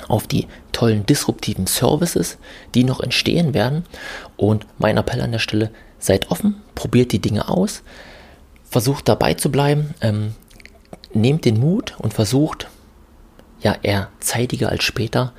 auf 0.10 0.28
die 0.28 0.50
tollen 0.74 1.06
disruptiven 1.06 1.66
Services, 1.66 2.38
die 2.76 2.84
noch 2.84 3.00
entstehen 3.00 3.54
werden. 3.54 3.86
Und 4.36 4.66
mein 4.80 4.98
Appell 4.98 5.22
an 5.22 5.32
der 5.32 5.40
Stelle, 5.40 5.72
seid 5.98 6.30
offen, 6.30 6.62
probiert 6.76 7.14
die 7.14 7.22
Dinge 7.22 7.48
aus, 7.48 7.84
versucht 8.70 9.08
dabei 9.08 9.36
zu 9.36 9.50
bleiben, 9.50 9.94
ähm, 10.02 10.36
nehmt 11.14 11.46
den 11.46 11.58
Mut 11.58 11.96
und 12.00 12.14
versucht, 12.14 12.68
ja, 13.62 13.78
eher 13.82 14.10
zeitiger 14.20 14.68
als 14.68 14.84
später, 14.84 15.32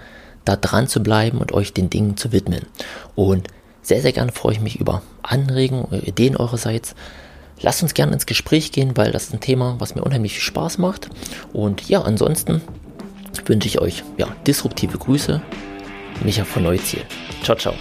da 0.46 0.56
dran 0.56 0.88
zu 0.88 1.02
bleiben 1.02 1.42
und 1.42 1.52
euch 1.52 1.74
den 1.74 1.90
Dingen 1.90 2.16
zu 2.16 2.32
widmen. 2.32 2.64
Und 3.14 3.48
sehr, 3.82 4.00
sehr 4.00 4.12
gerne 4.12 4.32
freue 4.32 4.54
ich 4.54 4.60
mich 4.62 4.80
über 4.80 5.02
Anregungen, 5.22 6.02
Ideen 6.04 6.38
eurerseits. 6.38 6.94
Lasst 7.62 7.82
uns 7.82 7.94
gerne 7.94 8.12
ins 8.12 8.26
Gespräch 8.26 8.72
gehen, 8.72 8.96
weil 8.96 9.12
das 9.12 9.24
ist 9.24 9.34
ein 9.34 9.40
Thema, 9.40 9.76
was 9.78 9.94
mir 9.94 10.02
unheimlich 10.02 10.34
viel 10.34 10.42
Spaß 10.42 10.78
macht. 10.78 11.08
Und 11.52 11.88
ja, 11.88 12.02
ansonsten 12.02 12.60
wünsche 13.46 13.68
ich 13.68 13.80
euch 13.80 14.02
ja, 14.18 14.28
disruptive 14.46 14.98
Grüße. 14.98 15.40
Micha 16.24 16.44
von 16.44 16.64
Neuziel. 16.64 17.02
Ciao, 17.42 17.56
ciao. 17.56 17.74